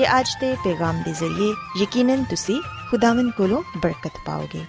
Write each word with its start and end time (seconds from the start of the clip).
ਕਿ 0.00 0.20
ਅੱਜ 0.20 0.28
ਦੇ 0.40 0.54
ਪੈਗਾਮ 0.54 1.02
ਦੇ 1.02 1.12
ਜ਼ਰੀਏ 1.12 1.82
ਯਕੀਨਨ 1.82 2.24
ਤੁਸੀਂ 2.24 2.62
ਖੁਦਾਵੰਦ 2.90 3.32
ਕੋਲੋਂ 3.32 3.62
ਬਰਕਤ 3.76 4.12
ਪਾਓਗੇ। 4.26 4.64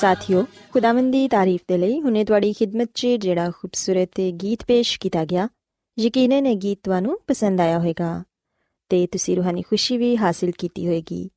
ਸਾਥਿਓ, 0.00 0.44
ਖੁਦਾਵੰਦ 0.72 1.12
ਦੀ 1.12 1.28
ਤਾਰੀਫ 1.28 1.60
ਦੇ 1.68 1.78
ਲਈ 1.78 2.00
ਹੁਨੇ 2.00 2.24
ਤੁਹਾਡੀ 2.24 2.52
ਖidmat 2.52 2.86
'ਚ 2.94 3.06
ਜਿਹੜਾ 3.06 3.50
ਖੂਬਸੂਰਤ 3.50 4.20
ਗੀਤ 4.20 4.64
ਪੇਸ਼ 4.68 5.00
ਕੀਤਾ 5.00 5.24
ਗਿਆ, 5.24 5.48
ਯਕੀਨਨ 5.98 6.46
ਇਹ 6.46 6.56
ਗੀਤ 6.56 6.78
ਤੁਹਾਨੂੰ 6.82 7.20
ਪਸੰਦ 7.26 7.60
ਆਇਆ 7.60 7.78
ਹੋਵੇਗਾ 7.78 8.24
ਤੇ 8.88 9.06
ਤੁਸੀਂ 9.06 9.36
ਰੂਹਾਨੀ 9.36 9.62
ਖੁਸ਼ੀ 9.62 9.98
ਵੀ 9.98 10.16
ਹਾਸਿਲ 10.16 10.50
ਕੀਤੀ 10.58 10.86
ਹੋਵੇਗੀ। 10.86 11.30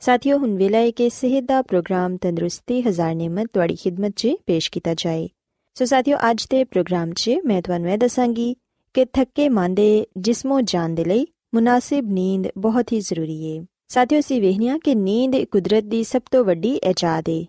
ਸਾਥਿਓ, 0.00 0.38
ਹੁਣ 0.38 0.56
ਵੇਲਾ 0.56 0.78
ਹੈ 0.78 0.90
ਕਿ 0.90 1.10
ਸਿਹਤ 1.10 1.44
ਦਾ 1.44 1.62
ਪ੍ਰੋਗਰਾਮ 1.62 2.16
ਤੰਦਰੁਸਤੀ, 2.16 2.82
ਹਜ਼ਾਰ 2.82 3.14
ਨਿਮਤ 3.14 3.46
ਤੁਹਾਡੀ 3.52 3.74
ਖidmat 3.74 4.12
'ਚ 4.16 4.28
ਪੇਸ਼ 4.46 4.70
ਕੀਤਾ 4.70 4.94
ਜਾਏ। 4.94 5.28
ਸੋ 5.74 5.84
ਸਾਥਿਓ, 5.84 6.16
ਅੱਜ 6.30 6.46
ਦੇ 6.50 6.64
ਪ੍ਰੋਗਰਾਮ 6.64 7.12
'ਚ 7.12 7.30
ਮੈਂ 7.44 7.62
ਤੁਹਾਨੂੰ 7.62 7.90
ਇਹ 7.90 7.98
ਦੱਸਾਂਗੀ 7.98 8.56
ਕਿ 8.94 9.04
ਥੱਕੇ 9.04 9.48
ਮੰਦੇ, 9.48 10.06
ਜਿਸਮੋ 10.16 10.60
ਜਾਨ 10.60 10.94
ਦੇ 10.94 11.04
ਲਈ 11.04 11.26
ਮੁਨਾਸਿਬ 11.54 12.10
ਨੀਂਦ 12.10 12.48
ਬਹੁਤ 12.58 12.92
ਹੀ 12.92 13.00
ਜ਼ਰੂਰੀ 13.00 13.44
ਏ। 13.44 13.64
ਸਾਥੀਓ, 13.88 14.20
ਅਸੀਂ 14.20 14.40
ਵੇਖਨੀਆ 14.40 14.78
ਕਿ 14.78 14.94
ਨੀਂਦ 14.94 15.44
ਕੁਦਰਤ 15.44 15.84
ਦੀ 15.84 16.04
ਸਭ 16.04 16.22
ਤੋਂ 16.30 16.44
ਵੱਡੀ 16.44 16.76
ਇਜਾਦ 16.76 17.28
ਏ। 17.28 17.46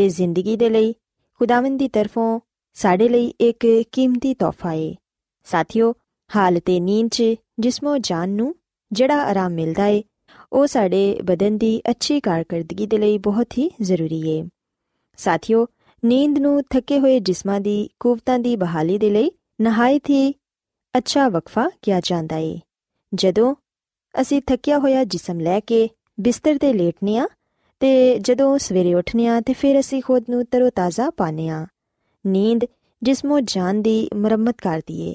ਤੇ 0.00 0.08
ਜ਼ਿੰਦਗੀ 0.08 0.56
ਦੇ 0.56 0.70
ਲਈ, 0.70 0.94
ਖੁਦਾਵੰਦ 1.38 1.78
ਦੀ 1.78 1.88
ਤਰਫੋਂ 1.88 2.40
ਸਾਡੇ 2.74 3.08
ਲਈ 3.08 3.34
ਇੱਕ 3.40 3.66
ਕੀਮਤੀ 3.92 4.34
ਤੋਹਫਾ 4.34 4.72
ਏ। 4.72 4.94
ਸਾਥੀਓ 5.44 5.94
ਹਾਲਤੇ 6.36 6.80
ਨੀਂਦ 6.80 7.08
'ਚ 7.08 7.22
ਜਿਸਮੋ 7.58 7.98
ਜਾਨ 7.98 8.28
ਨੂੰ 8.28 8.54
ਜਿਹੜਾ 8.92 9.22
ਆਰਾਮ 9.22 9.52
ਮਿਲਦਾ 9.52 9.86
ਏ, 9.86 10.04
ਉਹ 10.52 10.66
ਸਾਡੇ 10.66 11.20
ਬਦਨ 11.24 11.58
ਦੀ 11.58 11.82
ਅੱਛੀ 11.90 12.20
ਕਾਰਗਰਦਗੀ 12.20 12.86
ਦੇ 12.86 12.98
ਲਈ 12.98 13.18
ਬਹੁਤ 13.18 13.58
ਹੀ 13.58 13.70
ਜ਼ਰੂਰੀ 13.80 14.30
ਏ। 14.30 14.44
ਸਾਥੀਓ, 15.16 15.66
ਨੀਂਦ 16.04 16.38
ਨੂੰ 16.38 16.62
ਥੱਕੇ 16.62 17.00
ਹੋਏ 17.00 17.20
ਜਿਸਮਾਂ 17.20 17.60
ਦੀ 17.60 17.90
ਕੂਵਤਾਂ 18.00 18.38
ਦੀ 18.38 18.56
ਬਹਾਲੀ 18.56 18.98
ਦੇ 18.98 19.10
ਲਈ 19.10 19.30
ਨਹਾਇਤ 19.60 20.10
ਹੀ 20.10 20.32
ਅੱਛਾ 20.98 21.28
ਵਕਫਾ 21.28 21.70
ਕੀਤਾ 21.82 22.00
ਜਾਂਦਾ 22.00 22.36
ਏ। 22.36 22.60
ਜਦੋਂ 23.14 23.54
ਅਸੀਂ 24.20 24.42
ਥੱਕਿਆ 24.42 24.78
ਹੋਇਆ 24.78 25.04
ਜਿਸਮ 25.04 25.40
ਲੈ 25.40 25.60
ਕੇ 25.60 25.88
ਬਿਸਤਰ 26.20 26.58
ਤੇ 26.58 26.72
ਲੇਟਨੇ 26.72 27.18
ਆ 27.18 27.28
ਤੇ 27.80 28.18
ਜਦੋਂ 28.18 28.58
ਸਵੇਰੇ 28.58 28.94
ਉੱਠਨੇ 28.94 29.26
ਆ 29.26 29.40
ਤੇ 29.40 29.52
ਫਿਰ 29.52 29.80
ਅਸੀਂ 29.80 30.02
ਖੁਦ 30.02 30.24
ਨੂੰ 30.30 30.44
ਤਰੋਤਾਜ਼ਾ 30.44 31.10
ਪਾਣੇ 31.10 31.48
ਆ 31.48 31.66
ਨੀਂਦ 32.26 32.60
ਜਿਸਮੋ 33.02 33.40
ਜਾਨ 33.40 33.82
ਦੀ 33.82 34.08
ਮੁਰੰਮਤ 34.16 34.56
ਕਰਦੀ 34.62 35.00
ਏ 35.00 35.14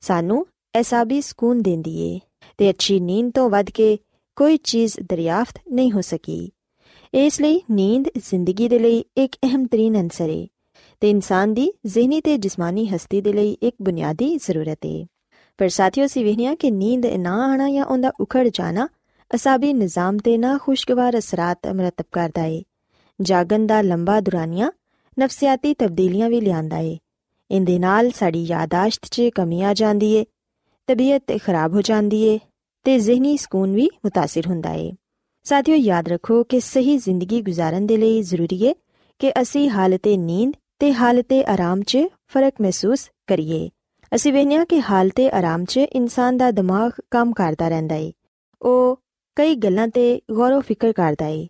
ਸਾਨੂੰ 0.00 0.46
ਐਸਾਬੀ 0.74 1.20
ਸਕੂਨ 1.20 1.62
ਦਿੰਦੀ 1.62 2.00
ਏ 2.00 2.20
ਤੇ 2.58 2.70
ਅੱਛੀ 2.70 3.00
ਨੀਂਦ 3.00 3.32
ਤੋਂ 3.34 3.50
ਵੱਧ 3.50 3.70
ਕੇ 3.70 3.98
ਕੋਈ 4.36 4.56
ਚੀਜ਼ 4.56 4.94
ਦਰਿਆਫਤ 5.08 5.60
ਨਹੀਂ 5.70 5.92
ਹੋ 5.92 6.00
ਸਕੀ। 6.00 6.50
ਇਸ 7.14 7.40
ਲਈ 7.40 7.60
ਨੀਂਦ 7.70 8.04
ਜ਼ਿੰਦਗੀ 8.16 8.68
ਦੇ 8.68 8.78
ਲਈ 8.78 9.04
ਇੱਕ 9.16 9.36
ਅਹਿਮ 9.44 9.66
ਤਰੀਨ 9.66 10.00
ਅੰਸਰ 10.00 10.28
ਏ 10.28 10.48
ਤੇ 11.00 11.10
ਇਨਸਾਨ 11.10 11.54
ਦੀ 11.54 11.72
ਜ਼ਿਹਨੀ 11.86 12.20
ਤੇ 12.20 12.38
ਜਿਸਮਾਨੀ 12.38 12.86
ਹਸਤੀ 12.86 13.20
ਦੇ 13.20 13.32
ਲਈ 13.32 13.56
ਇੱਕ 13.62 13.76
ਬੁਨਿਆਦੀ 13.82 14.36
ਜ਼ਰੂਰਤ 14.36 14.78
ਏ। 14.86 15.06
ਪਰ 15.58 15.68
ਸਾਥੀਓ 15.68 16.06
ਸੀ 16.06 16.24
ਵਹਿਨੀਆਂ 16.24 16.56
ਕਿ 16.56 16.70
ਨੀਂਦ 16.70 17.06
ਨਾ 17.06 17.46
ਆਣਾ 17.46 17.70
ਜਾਂ 17.70 17.84
ਉਹਦਾ 17.84 18.12
ਉਖੜ 18.20 18.48
ਜਾਣਾ 18.52 18.88
ਅਸਾਬੀ 19.35 19.73
ਨਿਜ਼ਾਮ 19.73 20.17
ਤੇ 20.17 20.37
ਨਾ 20.37 20.57
ਖੁਸ਼ਗਵਾਰ 20.57 21.17
ਅਸਰਾਤ 21.17 21.67
ਮਰਤਬ 21.67 22.05
ਕਰਦਾ 22.11 22.45
ਏ 22.45 22.63
ਜਾਗਨ 23.21 23.67
ਦਾ 23.67 23.81
ਲੰਬਾ 23.81 24.19
ਦੁਰਾਨੀਆਂ 24.19 24.71
ਨਫਸੀਆਤੀ 25.19 25.73
ਤਬਦੀਲੀਆਂ 25.73 26.29
ਵੀ 26.29 26.41
ਲਿਆਂਦਾ 26.41 26.77
ਏ 26.77 26.97
ਇੰਦੇ 27.51 27.79
ਨਾਲ 27.79 28.11
ਸਾਡੀ 28.11 28.43
ਯਾਦਾਸ਼ਤ 28.43 29.05
'ਚ 29.11 29.29
ਕਮੀ 29.35 29.61
ਆ 29.61 29.73
ਜਾਂਦੀ 29.73 30.13
ਏ 30.13 30.25
ਤਬੀਅਤ 30.87 31.37
ਖਰਾਬ 31.45 31.73
ਹੋ 31.73 31.81
ਜਾਂਦੀ 31.81 32.21
ਏ 32.23 32.39
ਤੇ 32.83 32.99
ਜ਼ਿਹਨੀ 32.99 33.37
ਸਕੂਨ 33.37 33.73
ਵੀ 33.75 33.89
متاثر 34.07 34.47
ਹੁੰਦਾ 34.47 34.73
ਏ 34.73 34.91
ਸਾਥੀਓ 35.43 35.75
ਯਾਦ 35.75 36.07
ਰੱਖੋ 36.07 36.43
ਕਿ 36.43 36.59
ਸਹੀ 36.59 36.97
ਜ਼ਿੰਦਗੀ 36.97 37.41
ਗੁਜ਼ਾਰਨ 37.41 37.85
ਦੇ 37.85 37.97
ਲਈ 37.97 38.21
ਜ਼ਰੂਰੀ 38.21 38.63
ਏ 38.63 38.73
ਕਿ 39.19 39.31
ਅਸੀਂ 39.41 39.69
ਹਾਲਤੇ 39.69 40.17
ਨੀਂਦ 40.17 40.53
ਤੇ 40.79 40.93
ਹਾਲਤੇ 40.93 41.43
ਆਰਾਮ 41.43 41.81
'ਚ 41.81 41.97
ਫਰਕ 42.27 42.53
ਮਹਿਸੂਸ 42.61 43.09
ਕਰੀਏ 43.27 43.69
ਅਸੀਂ 44.15 44.33
ਵੇਖਿਆ 44.33 44.65
ਕਿ 44.65 44.81
ਹਾਲਤੇ 44.81 45.29
ਆਰਾਮ 45.29 45.65
'ਚ 45.65 45.77
ਇਨਸਾਨ 45.77 46.37
ਦਾ 46.37 46.51
ਦਿਮਾਗ 46.51 46.91
ਕੰਮ 47.11 47.33
ਕਰਦਾ 47.33 47.69
ਰਹਿੰਦਾ 47.69 47.95
ਏ 47.95 48.11
ਉਹ 48.61 48.99
ਕਈ 49.36 49.54
ਗੱਲਾਂ 49.54 49.86
ਤੇ 49.88 50.20
ਗੌਰ 50.32 50.60
ਫਿਕਰ 50.60 50.92
ਕਰਦਾ 50.92 51.26
ਏ, 51.26 51.48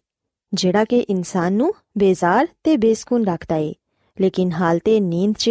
ਜਿਹੜਾ 0.53 0.85
ਕਿ 0.85 0.99
ਇਨਸਾਨ 1.00 1.53
ਨੂੰ 1.53 1.73
ਬੇਜ਼ਾਰ 1.99 2.49
ਤੇ 2.65 2.77
ਬੇਸਕੂਨ 2.77 3.25
ਰੱਖਦਾ 3.27 3.56
ਏ, 3.56 3.75
ਲੇਕਿਨ 4.19 4.53
ਹਾਲਤੇ 4.53 4.99
ਨੀਂਦ 5.00 5.35
'ਚ 5.38 5.50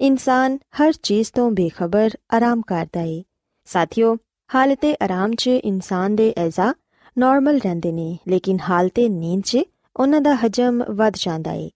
ਇਨਸਾਨ 0.00 0.58
ਹਰ 0.80 0.92
ਚੀਜ਼ 0.92 1.32
ਤੋਂ 1.32 1.50
ਬੇਖਬਰ, 1.50 2.10
ਆਰਾਮ 2.34 2.62
ਕਰਦਾ 2.62 3.00
ਏ। 3.00 3.22
ਸਾਥੀਓ 3.64 4.16
ਹਾਲਤੇ 4.50 4.94
ਆਰਾਮ 5.02 5.32
'ਚ 5.32 5.46
ਇਨਸਾਨ 5.46 6.16
ਦੇ 6.16 6.32
ਐਜ਼ਾ 6.36 6.72
ਨਾਰਮਲ 7.18 7.58
ਰਹਿੰਦੇ 7.58 7.92
ਨੇ, 7.92 8.18
ਲੇਕਿਨ 8.28 8.58
ਹਾਲਤੇ 8.68 9.08
ਨੀਂਦ 9.08 9.42
'ਚ 9.42 9.58
ਉਹਨਾਂ 9.96 10.20
ਦਾ 10.20 10.34
ਹਜਮ 10.34 10.82
ਵੱਧ 10.90 11.14
ਜਾਂਦਾ 11.16 11.52
ਏ। 11.52 11.70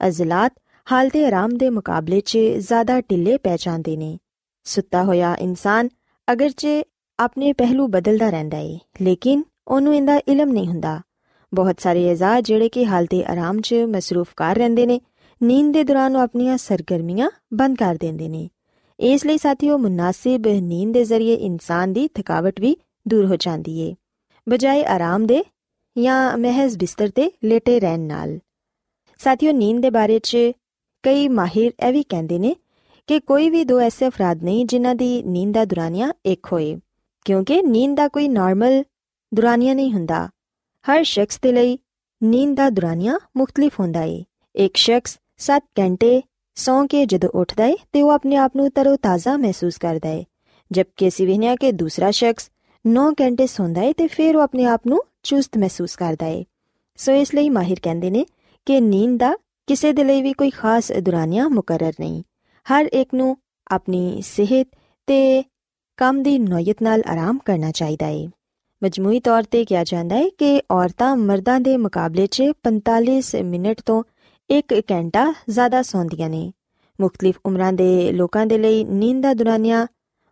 ਅਜ਼ਲਾਤ 0.00 0.52
ਹਾਲਤੇ 0.86 1.24
ਆਰਾਮ 1.24 1.56
ਦੇ 1.56 1.70
ਮੁਕਾਬਲੇ 1.70 2.20
'ਚ 2.20 2.38
ਜ਼ਿਆਦਾ 2.38 3.00
ਢਿੱਲੇ 3.00 3.36
ਪੈ 3.36 3.56
ਜਾਂਦੇ 3.56 3.96
ਨੇ। 3.96 4.18
ਸੁੱਤਾ 4.66 5.02
ਹੋਇਆ 5.04 5.34
ਇਨਸਾਨ 5.34 5.88
ਅਗਰਚੇ 6.28 6.84
ਆਪਣੇ 7.18 7.52
ਪਹਿਲੂ 7.52 7.86
ਬਦਲਦਾ 7.88 8.30
ਰਹਿੰਦਾ 8.30 8.58
ਏ, 8.58 8.78
ਲੇਕਿਨ 9.02 9.44
ਉਹਨੂੰ 9.68 9.96
ਇਹਦਾ 9.96 10.16
ਇਲਮ 10.28 10.52
ਨਹੀਂ 10.52 10.66
ਹੁੰਦਾ। 10.66 11.00
ਬਹੁਤ 11.54 11.80
ਸਾਰੇ 11.80 12.12
ਅਜ਼ਾ 12.12 12.40
ਜਿਹੜੇ 12.40 12.68
ਕਿ 12.68 12.86
ਹਾਲਤੇ 12.86 13.24
ਆਰਾਮ 13.24 13.60
'ਚ 13.60 13.74
ਮਸਰੂਫ 13.74 14.28
ਕਰ 14.36 14.56
ਰਹਿੰਦੇ 14.56 14.86
ਨੇ, 14.86 15.00
ਨੀਂਦ 15.42 15.72
ਦੇ 15.72 15.84
ਦੌਰਾਨ 15.84 16.16
ਉਹ 16.16 16.20
ਆਪਣੀਆਂ 16.20 16.56
ਸਰਗਰਮੀਆਂ 16.58 17.30
ਬੰਦ 17.54 17.76
ਕਰ 17.76 17.94
ਦਿੰਦੇ 17.94 18.28
ਨੇ। 18.28 18.48
ਇਸ 19.00 19.26
ਲਈ 19.26 19.38
ਸਾਥੀਓ, 19.38 19.78
ਮੁਨਾਸਿਬ 19.78 20.46
ਨੀਂਦ 20.46 20.92
ਦੇ 20.92 21.04
ਜ਼ਰੀਏ 21.04 21.34
ਇਨਸਾਨ 21.34 21.92
ਦੀ 21.92 22.08
ਥਕਾਵਟ 22.08 22.60
ਵੀ 22.60 22.76
ਦੂਰ 23.08 23.26
ਹੋ 23.26 23.36
ਜਾਂਦੀ 23.36 23.78
ਏ। 23.80 23.94
ਬਜਾਏ 24.48 24.84
ਆਰਾਮ 24.84 25.26
ਦੇ 25.26 25.44
ਜਾਂ 25.98 26.38
ਮਹਿਜ਼ 26.38 26.78
ਬਿਸਤਰ 26.78 27.08
ਤੇ 27.08 27.30
ਲੇਟੇ 27.44 27.80
ਰਹਿਣ 27.80 28.00
ਨਾਲ। 28.00 28.38
ਸਾਥੀਓ, 29.18 29.52
ਨੀਂਦ 29.52 29.82
ਦੇ 29.82 29.90
ਬਾਰੇ 29.90 30.18
'ਚ 30.18 30.36
ਕਈ 31.02 31.28
ਮਾਹਿਰ 31.28 31.72
ਇਹ 31.88 31.92
ਵੀ 31.92 32.02
ਕਹਿੰਦੇ 32.02 32.38
ਨੇ 32.38 32.54
ਕਿ 33.06 33.20
ਕੋਈ 33.20 33.50
ਵੀ 33.50 33.64
ਦੋ 33.64 33.80
ਐਸੇ 33.80 34.08
ਅਫਰਾਦ 34.08 34.42
ਨਹੀਂ 34.42 34.66
ਜਿਨ੍ਹਾਂ 34.66 34.94
ਦੀ 34.94 35.22
ਨੀਂਦ 35.22 35.54
ਦਾ 35.54 35.64
ਦੁਰਾਨੀਆ 35.64 36.12
ਇੱਕ 36.26 36.46
ਹੋਏ। 36.52 36.76
ਕਿਉਂਕਿ 37.24 37.62
ਨੀਂਦ 37.62 37.96
ਦਾ 37.96 38.08
ਕੋਈ 38.08 38.28
ਨਾਰਮਲ 38.28 38.84
ਦੁਰਾਨੀਆ 39.34 39.74
ਨਹੀਂ 39.74 39.92
ਹੁੰਦਾ। 39.92 40.28
ਹਰ 40.90 41.04
ਸ਼ਖਸ 41.04 41.40
ਦੇ 41.40 41.52
ਲਈ 41.52 41.78
ਨੀਂਦ 42.22 42.56
ਦਾ 42.56 42.70
ਦੁਰਾਨੀਆ 42.70 43.18
ਮੁxtਲਿਫ 43.36 43.80
ਹੁੰਦਾ 43.80 44.02
ਏ। 44.02 44.24
ਇੱਕ 44.56 44.76
ਸ਼ਖਸ 44.76 45.18
7 45.38 45.62
ਘੰਟੇ 45.78 46.22
ਸੌਂ 46.54 46.86
ਕੇ 46.86 47.06
ਜਦੋਂ 47.06 47.30
ਉੱਠਦਾ 47.34 47.64
ਏ 47.64 47.74
ਤੇ 47.92 48.02
ਉਹ 48.02 48.10
ਆਪਣੇ 48.10 48.36
ਆਪ 48.36 48.52
ਨੂੰ 48.56 48.70
ਤਰੋਤਾਜ਼ਾ 48.70 49.36
ਮਹਿਸੂਸ 49.36 49.78
ਕਰਦਾ 49.78 50.08
ਏ। 50.08 50.24
ਜਦਕਿ 50.72 51.10
ਸਿਵਹਨਿਆ 51.10 51.56
ਕੇ 51.56 51.72
ਦੂਸਰਾ 51.72 52.10
ਸ਼ਖਸ 52.10 52.50
9 52.88 53.12
ਘੰਟੇ 53.20 53.46
ਸੌਂਦਾ 53.46 53.82
ਏ 53.82 53.92
ਤੇ 53.92 54.06
ਫਿਰ 54.06 54.36
ਉਹ 54.36 54.42
ਆਪਣੇ 54.42 54.64
ਆਪ 54.64 54.80
ਨੂੰ 54.86 55.02
ਚੁਸਤ 55.22 55.58
ਮਹਿਸੂਸ 55.58 55.96
ਕਰਦਾ 55.96 56.26
ਏ। 56.26 56.44
ਸੋ 56.96 57.12
ਇਸ 57.12 57.34
ਲਈ 57.34 57.48
ਮਾਹਿਰ 57.48 57.76
ਕਹਿੰਦੇ 57.82 58.10
ਨੇ 58.10 58.26
ਕਿ 58.66 58.80
ਨੀਂਦ 58.80 59.20
ਦਾ 59.20 59.36
ਕਿਸੇ 59.66 59.92
ਦੇ 59.92 60.04
ਲਈ 60.04 60.22
ਵੀ 60.22 60.32
ਕੋਈ 60.32 60.50
ਖਾਸ 60.50 60.92
ਦੁਰਾਨੀਆ 60.92 61.48
ਮੁਕਰਰ 61.48 61.92
ਨਹੀਂ। 62.00 62.22
ਹਰ 62.72 62.86
ਇੱਕ 62.92 63.14
ਨੂੰ 63.14 63.36
ਆਪਣੀ 63.70 64.22
ਸਿਹਤ 64.22 64.68
ਤੇ 65.06 65.44
ਕੰਮ 65.96 66.22
ਦੀ 66.22 66.38
ਨੌਇਤ 66.38 66.76
ਨਾਲ 66.82 67.02
ਆਰਾਮ 67.10 67.38
ਕਰਨਾ 67.38 67.70
ਚਾਹੀਦਾ 67.70 68.06
ਏ। 68.06 68.28
ਮਜਮੂਈ 68.84 69.20
ਤੌਰ 69.20 69.42
ਤੇ 69.42 69.64
ਕਿਹਾ 69.64 69.84
ਜਾਂਦਾ 69.84 70.16
ਹੈ 70.16 70.28
ਕਿ 70.28 70.62
ਔਰਤਾਂ 70.70 71.16
ਮਰਦਾਂ 71.16 71.60
ਦੇ 71.60 71.76
ਮੁਕਾਬਲੇ 71.76 72.26
'ਚ 72.26 72.42
45 72.62 73.42
ਮਿੰਟ 73.42 73.80
ਤੋਂ 73.86 74.02
1 74.50 74.80
ਘੰਟਾ 74.80 75.34
ਜ਼ਿਆਦਾ 75.48 75.82
ਸੌਂਦੀਆਂ 75.82 76.30
ਨੇ। 76.30 76.52
ਮੁxtਲਿਫ 77.00 77.38
ਉਮਰਾਂ 77.46 77.72
ਦੇ 77.72 78.12
ਲੋਕਾਂ 78.12 78.46
ਦੇ 78.46 78.58
ਲਈ 78.58 78.84
ਨੀਂਦ 78.84 79.22
ਦਾ 79.22 79.34
ਦੁਰਾਨੀਆ 79.34 79.86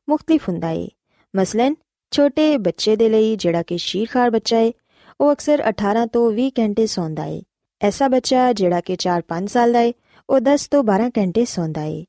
ਮੁxtਲਿਫ 0.09 0.49
ਹੁੰਦਾ 0.49 0.71
ਏ। 0.71 0.89
ਮਸਲਨ 1.37 1.75
ਛੋਟੇ 2.11 2.57
ਬੱਚੇ 2.57 2.97
ਦੇ 2.97 3.09
ਲਈ 3.09 3.37
ਜਿਹੜਾ 3.37 3.63
ਕਿ 3.63 3.79
ਸ਼ੀਰਖਾਰ 3.79 4.31
ਬੱਚਾ 4.31 4.59
ਏ, 4.59 4.73
ਉਹ 5.21 5.33
ਅਕਸਰ 5.33 5.63
18 5.69 6.07
ਤੋਂ 6.07 6.33
20 6.33 6.51
ਘੰਟੇ 6.59 6.87
ਸੌਂਦਾ 6.87 7.25
ਏ। 7.25 7.43
ਐਸਾ 7.81 8.09
ਬੱਚਾ 8.09 8.53
ਜਿਹੜਾ 8.53 8.81
ਕਿ 8.81 8.97
4-5 8.97 9.47
ਸਾਲ 9.47 9.73
ਦਾ 9.73 9.81
ਏ, 9.81 9.95
ਉਹ 10.31 10.41
10 10.41 10.69
ਤੋਂ 10.69 10.85
12 10.85 11.11
ਘੰਟੇ 11.19 11.45
ਸੌਂਦਾ 11.45 11.83
ਏ। 11.83 12.05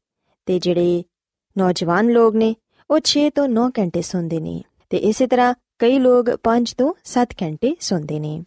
ਤੇ 0.45 0.59
ਜਿਹੜੇ 0.59 1.03
ਨੌਜਵਾਨ 1.57 2.09
ਲੋਕ 2.09 2.35
ਨੇ 2.35 2.55
ਉਹ 2.93 2.99
6 3.03 3.29
ਤੋਂ 3.35 3.47
9 3.47 3.69
ਘੰਟੇ 3.79 4.01
ਸੌਂਦੇ 4.01 4.39
ਨੇ 4.39 4.63
ਤੇ 4.89 4.97
ਇਸੇ 4.97 5.27
ਤਰ੍ਹਾਂ 5.27 5.53
ਕਈ 5.79 5.99
ਲੋਕ 5.99 6.29
5 6.43 6.63
ਤੋਂ 6.77 6.93
7 7.03 7.27
ਘੰਟੇ 7.43 7.75
ਸੌਂਦੇ 7.79 8.19
ਨੇ। 8.19 8.43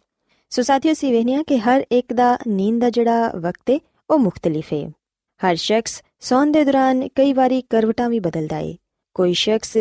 ਸੋ 0.49 0.61
ਸਾਥੀਓ 0.61 0.93
ਸੀ 0.93 1.11
ਵੇਖਿਆ 1.11 1.43
ਕਿ 1.43 1.59
ਹਰ 1.59 1.85
ਇੱਕ 1.91 2.13
ਦਾ 2.13 2.37
ਨੀਂਦ 2.47 2.81
ਦਾ 2.81 2.89
ਜਿਹੜਾ 2.89 3.31
ਵਕਤ 3.35 3.69
ਹੈ 3.69 3.79
ਉਹ 4.09 4.19
ਮੁxtਲਿਫ 4.19 4.73
ਹੈ 4.73 4.91
ਹਰ 5.45 5.55
ਸ਼ਖਸ 5.55 6.03
ਸੌਣ 6.19 6.51
ਦੇ 6.51 6.63
ਦੌਰਾਨ 6.63 7.07
ਕਈ 7.07 7.33
ਵਾਰੀ 7.33 7.61
ਕਰਵਟਾਂ 7.61 8.09
ਵੀ 8.09 8.19
ਬਦਲਦਾ 8.19 8.57
ਏ। 8.57 8.77
ਕੋਈ 9.13 9.33
ਸ਼ਖਸ 9.33 9.77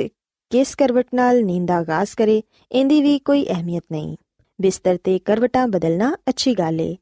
ਕਿਸ 0.50 0.74
ਕਰਵਟ 0.74 1.06
ਨਾਲ 1.14 1.44
ਨੀਂਦ 1.44 1.66
ਦਾ 1.66 1.76
ਆਗਾਜ਼ 1.76 2.16
ਕਰੇ, 2.16 2.42
ਇਹਦੀ 2.72 3.02
ਵੀ 3.02 3.18
ਕੋਈ 3.18 3.44
ਅਹਿਮੀਅਤ 3.44 3.84
ਨਹੀਂ। 3.92 4.16
ਬਿਸਤਰ 4.60 4.98
ਤੇ 5.04 5.18
ਕਰਵਟਾਂ 5.18 5.68
ਬਦਲਣਾ 5.68 6.16
ਅੱਛੀ 6.28 6.54
ਗੱਲ 6.54 6.80
ਏ। 6.80 6.96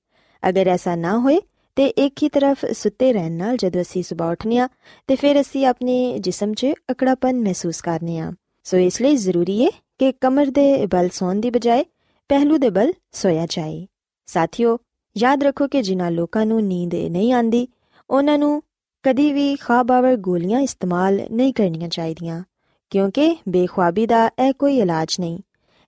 ਅਗਰ 0.48 0.68
ਐਸਾ 0.68 0.94
ਨਾ 0.94 1.18
ਹੋਏ 1.18 1.40
ਤੇ 1.76 1.86
ਇੱਕ 1.86 2.22
ਹੀ 2.22 2.28
ਤਰਫ 2.28 2.64
ਸੁੱਤੇ 2.72 3.12
ਰਹਿਣ 3.12 3.32
ਨਾਲ 3.32 3.56
ਜਦੋਂ 3.56 3.82
ਅਸੀਂ 3.82 4.02
ਸਵੇਰ 4.02 4.32
ਉੱਠਨੇ 4.32 4.58
ਆ 4.58 4.68
ਤੇ 5.06 5.16
ਫਿਰ 5.16 5.40
ਅਸੀਂ 5.40 5.66
ਆਪਣੇ 5.66 6.18
ਜਿਸਮ 6.18 6.54
'ਚ 6.54 6.66
ਅਕੜਾਪਨ 6.90 7.40
ਮਹਿਸੂਸ 7.40 7.80
ਕਰਨੇ 7.80 8.18
ਆ 8.18 8.32
ਸੋ 8.64 8.76
ਇਸ 8.76 9.00
ਲਈ 9.02 9.16
ਜ਼ਰੂਰੀ 9.16 9.60
ਏ 9.64 9.68
ਕਿ 9.98 10.12
ਕਮਰ 10.12 10.46
ਦੇ 10.46 10.86
ਬਲ 10.86 11.08
ਸੌਣ 11.08 11.34
ਦੀ 11.34 11.50
ਬਜਾਏ 11.50 11.84
ਪਹਿਲੂ 12.28 12.56
ਦੇ 12.56 12.70
ਬਲ 12.70 12.92
ਸੋਇਆ 13.12 13.46
ਜਾਏ। 13.50 13.86
ਸਾਥੀਓ, 14.26 14.78
ਯਾਦ 15.16 15.42
ਰੱਖੋ 15.42 15.68
ਕਿ 15.68 15.82
ਜਿਨ੍ਹਾਂ 15.82 16.10
ਲੋਕਾਂ 16.10 16.46
ਨੂੰ 16.46 16.62
ਨੀਂਦ 16.62 16.94
ਨਹੀਂ 16.94 17.32
ਆਂਦੀ 17.32 17.68
ਉਹਨਾਂ 18.10 18.38
ਨੂੰ 18.38 18.62
ਕਦੀ 19.02 19.32
ਵੀ 19.32 19.56
ਖਾਬਾਵਰ 19.56 20.16
ਗੋਲੀਆਂ 20.16 20.60
ਇਸਤੇਮਾਲ 20.60 21.20
ਨਹੀਂ 21.30 21.52
ਕਰਨੀਆਂ 21.54 21.88
ਚਾਹੀਦੀਆਂ, 21.88 22.42
ਕਿਉਂਕਿ 22.90 23.36
ਬੇਖੁਆਬੀ 23.48 24.06
ਦਾ 24.06 24.30
ਇਹ 24.38 24.52
ਕੋਈ 24.52 24.78
ਇਲਾਜ 24.78 25.16
ਨਹੀਂ। 25.20 25.38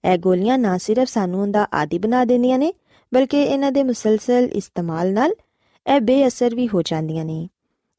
ਇਹ 0.04 0.18
ਗੋਲੀਆਂ 0.18 0.58
ਨਾ 0.58 0.78
ਸਿਰਫ 0.78 1.08
ਸਾਨੂੰ 1.08 1.52
ਦਾ 1.52 1.66
ਆਦੀ 1.74 1.98
ਬਣਾ 1.98 2.24
ਦਿੰਦੀਆਂ 2.24 2.58
ਨੇ, 2.58 2.72
ਬਲਕਿ 3.14 3.42
ਇਹਨਾਂ 3.42 3.72
ਦੇ 3.72 3.82
ਮੁਸਲਸਲ 3.82 4.48
ਇਸਤੇਮਾਲ 4.52 5.12
ਨਾਲ 5.12 5.32
ਇਹ 5.86 6.00
ਬੇਅਸਰ 6.00 6.54
ਵੀ 6.54 6.68
ਹੋ 6.68 6.82
ਜਾਂਦੀਆਂ 6.82 7.24
ਨੇ। 7.24 7.48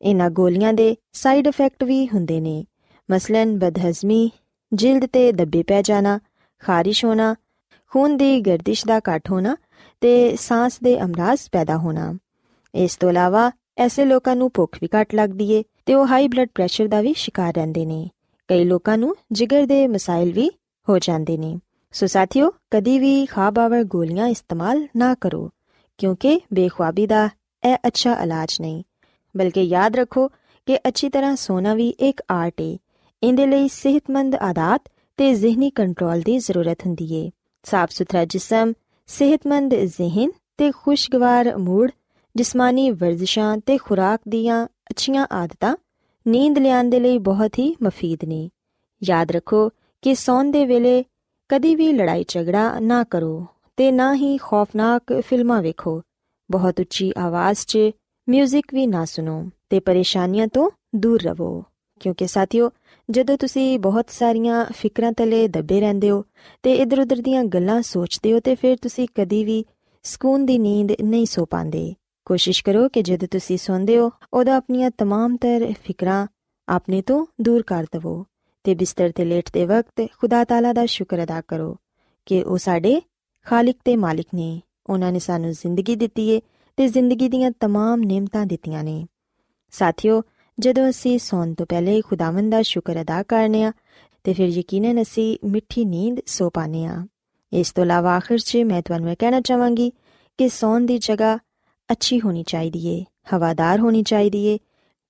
ਇਹਨਾਂ 0.01 0.29
ਗੋਲੀਆਂ 0.29 0.73
ਦੇ 0.73 0.95
ਸਾਈਡ 1.13 1.47
ਇਫੈਕਟ 1.47 1.83
ਵੀ 1.83 2.07
ਹੁੰਦੇ 2.07 2.39
ਨੇ। 2.39 2.65
ਮਸਲਨ 3.11 3.57
ਬਦਹਜ਼ਮੀ, 3.59 4.31
ਜਿਲਦ 4.73 5.05
ਤੇ 5.05 5.31
ਦੱਬੇ 5.31 5.63
ਪੈ 5.63 5.81
ਜਾਣਾ, 5.81 6.19
ਖਾਰਿਸ਼ 6.59 7.05
ਹੋਣਾ, 7.05 7.35
ਖੂਨ 7.91 8.17
ਦੀ 8.17 8.39
ਗਰਦਿਸ਼ 8.41 8.85
ਦਾ 8.85 8.99
ਘਟ 8.99 9.31
ਹੋਣਾ 9.31 9.57
ਤੇ 10.01 10.35
ਸਾਹ 10.35 10.69
ਦੇ 10.83 11.01
ਅਮਰਾਜ਼ 11.01 11.41
ਪੈਦਾ 11.51 11.77
ਹੋਣਾ। 11.77 12.13
ਇਸ 12.75 12.95
ਤੋਂ 12.95 13.09
ਇਲਾਵਾ 13.09 13.51
ਐਸੇ 13.77 14.05
ਲੋਕਾਂ 14.05 14.35
ਨੂੰ 14.35 14.51
ਭੁੱਖ 14.53 14.77
ਵੀ 14.81 14.89
ਘਟ 15.01 15.15
ਲੱਗਦੀ 15.15 15.51
ਏ 15.53 15.63
ਤੇ 15.85 15.93
ਉਹ 15.93 16.07
ਹਾਈ 16.07 16.27
ਬਲੱਡ 16.27 16.49
ਪ੍ਰੈਸ਼ਰ 16.55 16.87
ਦਾ 16.87 17.01
ਵੀ 17.01 17.13
ਸ਼ਿਕਾਰ 17.13 17.53
ਰਹਿੰਦੇ 17.53 17.85
ਨੇ। 17.85 18.09
ਕਈ 18.47 18.63
ਲੋਕਾਂ 18.63 18.97
ਨੂੰ 18.97 19.15
ਜਿਗਰ 19.31 19.65
ਦੇ 19.65 19.87
ਮਸਾਇਲ 19.87 20.31
ਵੀ 20.31 20.49
ਹੋ 20.89 20.99
ਜਾਂਦੇ 20.99 21.37
ਨੇ। 21.37 21.59
ਸੋ 21.91 22.07
ਸਾਥੀਓ, 22.07 22.51
ਕਦੀ 22.71 22.99
ਵੀ 22.99 23.25
ਖਾਬਾਵਰ 23.25 23.83
ਗੋਲੀਆਂ 23.83 24.27
ਇਸਤੇਮਾਲ 24.27 24.87
ਨਾ 24.95 25.15
ਕਰੋ, 25.21 25.49
ਕਿਉਂਕਿ 25.97 26.41
ਬੇਖੁਆਬੀ 26.53 27.07
ਦਾ 27.07 27.29
ਇਹ 27.71 27.77
ਅੱਛਾ 27.87 28.23
ਇਲਾਜ 28.23 28.57
ਨਹੀਂ। 28.61 28.83
ਬਲਕਿ 29.37 29.61
ਯਾਦ 29.61 29.95
ਰੱਖੋ 29.95 30.27
ਕਿ 30.65 30.77
ਅੱਛੀ 30.77 31.09
ਤਰ੍ਹਾਂ 31.09 31.35
ਸੋਣਾ 31.35 31.73
ਵੀ 31.73 31.89
ਇੱਕ 31.89 32.21
ਆਰਟ 32.31 32.61
ਏ। 32.61 32.77
ਇਹਦੇ 33.23 33.47
ਲਈ 33.47 33.67
ਸਿਹਤਮੰਦ 33.67 34.35
ਆਦਤ 34.35 34.91
ਤੇ 35.17 35.33
ਜ਼ਿਹਨੀ 35.33 35.69
ਕੰਟਰੋਲ 35.69 36.21
ਦੀ 36.21 36.37
ਜ਼ਰੂਰਤ 36.37 36.77
ਹੁੰਦੀ 36.85 37.13
ਏ। 37.13 37.31
ਸਾਫ਼ 37.63 37.91
ਸੁਥਰਾ 37.91 38.25
ਜਿਸਮ, 38.25 38.73
ਸਿਹਤਮੰਦ 39.07 39.75
ਜ਼ਿਹਨ 39.75 40.31
ਤੇ 40.57 40.71
ਖੁਸ਼ਗਵਾਰ 40.71 41.57
ਮੂਡ, 41.57 41.91
ਜਿਸਮਾਨੀ 42.35 42.91
ਵਰਜ਼ਿਸ਼ਾਂ 42.91 43.57
ਤੇ 43.57 43.77
ਖੁਰਾਕ 43.77 44.19
ਦੀਆਂ 44.29 44.65
ਅੱਛੀਆਂ 44.65 45.27
ਆਦਤਾਂ 45.31 45.75
ਨੀਂਦ 46.27 46.57
ਲਿਆਉਣ 46.57 46.89
ਦੇ 46.89 46.99
ਲਈ 46.99 47.17
ਬਹੁਤ 47.17 47.59
ਹੀ 47.59 47.75
ਮਫੀਦ 47.83 48.19
ਨੇ। 48.25 48.49
ਯਾਦ 49.03 49.31
ਰੱਖੋ 49.31 49.69
ਕਿ 50.01 50.15
ਸੌਣ 50.15 50.51
ਦੇ 50.51 50.65
ਵੇਲੇ 50.65 51.05
ਕਦੀ 51.49 51.75
ਵੀ 51.75 51.93
ਲੜਾਈ 51.93 52.25
ਝਗੜਾ 52.27 52.79
ਨਾ 52.79 53.03
ਕਰੋ 53.03 53.45
ਤੇ 53.77 53.91
ਨਾ 53.91 54.15
ਹੀ 54.15 54.37
ਖੌਫਨਾਕ 54.37 55.21
ਫਿਲਮਾਂ 55.21 55.61
ਵੇਖੋ। 55.61 56.01
ਬਹੁਤ 56.50 56.80
ਉੱਚੀ 56.80 57.12
ਆਵਾਜ਼ 57.16 57.66
'ਚ 57.66 57.78
뮤직 58.28 58.74
ਵੀ 58.74 58.86
ਨਾ 58.86 59.04
ਸੁਣੋ 59.04 59.50
ਤੇ 59.70 59.80
ਪਰੇਸ਼ਾਨੀਆਂ 59.80 60.46
ਤੋਂ 60.48 60.70
ਦੂਰ 60.96 61.22
ਰਹੋ 61.22 61.64
ਕਿਉਂਕਿ 62.00 62.26
ਸਾਥੀਓ 62.26 62.70
ਜਦੋਂ 63.10 63.36
ਤੁਸੀਂ 63.36 63.78
ਬਹੁਤ 63.78 64.10
ਸਾਰੀਆਂ 64.10 64.64
ਫਿਕਰਾਂ 64.72 65.12
ਤਲੇ 65.12 65.48
ਦੱਬੇ 65.48 65.80
ਰਹਿੰਦੇ 65.80 66.10
ਹੋ 66.10 66.24
ਤੇ 66.62 66.74
ਇਧਰ 66.74 67.00
ਉਧਰ 67.00 67.16
ਦੀਆਂ 67.16 67.44
ਗੱਲਾਂ 67.44 67.82
ਸੋਚਦੇ 67.82 68.32
ਹੋ 68.32 68.40
ਤੇ 68.40 68.54
ਫਿਰ 68.54 68.76
ਤੁਸੀਂ 68.76 69.08
ਕਦੀ 69.14 69.44
ਵੀ 69.44 69.64
ਸਕੂਨ 70.04 70.46
ਦੀ 70.46 70.58
ਨੀਂਦ 70.58 70.92
ਨਹੀਂ 71.02 71.26
ਸੋ 71.26 71.44
ਪਾਉਂਦੇ 71.44 71.94
ਕੋਸ਼ਿਸ਼ 72.24 72.64
ਕਰੋ 72.64 72.88
ਕਿ 72.88 73.02
ਜਦੋਂ 73.02 73.28
ਤੁਸੀਂ 73.28 73.58
ਸੌਂਦੇ 73.58 73.98
ਹੋ 73.98 74.10
ਉਹਦਾ 74.32 74.56
ਆਪਣੀਆਂ 74.56 74.90
तमाम 75.02 75.36
ਤਰ 75.40 75.72
ਫਿਕਰਾਂ 75.84 76.26
ਆਪਣੇ 76.68 77.02
ਤੋਂ 77.02 77.26
ਦੂਰ 77.40 77.62
ਕਰ 77.62 77.86
ਦਵੋ 77.92 78.24
ਤੇ 78.64 78.74
ਬਿਸਤਰ 78.74 79.10
ਤੇ 79.10 79.24
ਲੇਟਦੇ 79.24 79.64
ਵਕਤ 79.64 80.06
ਖੁਦਾ 80.20 80.44
ਤਾਲਾ 80.44 80.72
ਦਾ 80.72 80.86
ਸ਼ੁਕਰ 80.86 81.22
ਅਦਾ 81.22 81.40
ਕਰੋ 81.40 81.76
ਕਿ 82.26 82.42
ਉਹ 82.42 82.58
ਸਾਡੇ 82.58 83.00
ਖਾਲਿਕ 83.46 83.76
ਤੇ 83.84 83.96
ਮਾਲਿਕ 83.96 84.26
ਨੇ 84.34 84.60
ਉਹਨਾਂ 84.90 85.12
ਨੇ 85.12 85.18
ਸਾਨੂੰ 85.18 85.52
ਜ਼ਿੰਦਗੀ 85.52 85.96
ਦਿੱਤੀ 85.96 86.28
ਏ 86.28 86.40
ਤੇ 86.76 86.88
ਜ਼ਿੰਦਗੀ 86.88 87.28
ਦੀਆਂ 87.28 87.50
तमाम 87.64 88.06
ਨਿਮਤਾਂ 88.06 88.46
ਦਿੱਤੀਆਂ 88.46 88.84
ਨੇ 88.84 89.06
ਸਾਥੀਓ 89.72 90.22
ਜਦੋਂ 90.58 90.88
ਅਸੀਂ 90.90 91.18
ਸੌਣ 91.18 91.54
ਤੋਂ 91.54 91.66
ਪਹਿਲੇ 91.66 92.00
ਖੁਦਾਵੰਦ 92.00 92.50
ਦਾ 92.50 92.62
ਸ਼ੁਕਰ 92.62 93.00
ਅਦਾ 93.02 93.22
ਕਰਨੇ 93.22 93.64
ਆ 93.64 93.72
ਤੇ 94.24 94.32
ਫਿਰ 94.32 94.48
ਯਕੀਨਨ 94.48 95.02
ਅਸੀਂ 95.02 95.36
ਮਿੱਠੀ 95.44 95.84
ਨੀਂਦ 95.84 96.20
ਸੋ 96.26 96.50
ਪਾਨੇ 96.50 96.84
ਆ 96.86 97.06
ਇਸ 97.52 97.72
ਤੋਂ 97.72 97.84
ਇਲਾਵਾ 97.84 98.16
ਆਖਿਰ 98.16 98.38
'ਚ 98.38 98.56
ਮੈਂ 98.56 98.82
ਤੁਹਾਨੂੰ 98.82 99.10
ਇਹ 99.10 99.16
ਕਹਿਣਾ 99.16 99.40
ਚਾਹਾਂਗੀ 99.40 99.90
ਕਿ 100.38 100.48
ਸੌਣ 100.48 100.80
ਦੀ 100.80 100.98
ਜਗ੍ਹਾ 100.98 101.38
ਅੱਛੀ 101.88 102.20
ਹੋਣੀ 102.20 102.42
ਚਾਹੀਦੀ 102.42 102.86
ਏ 102.88 103.04
ਹਵਾਦਾਰ 103.34 103.80
ਹੋਣੀ 103.80 104.02
ਚਾਹੀਦੀ 104.02 104.44
ਏ 104.46 104.58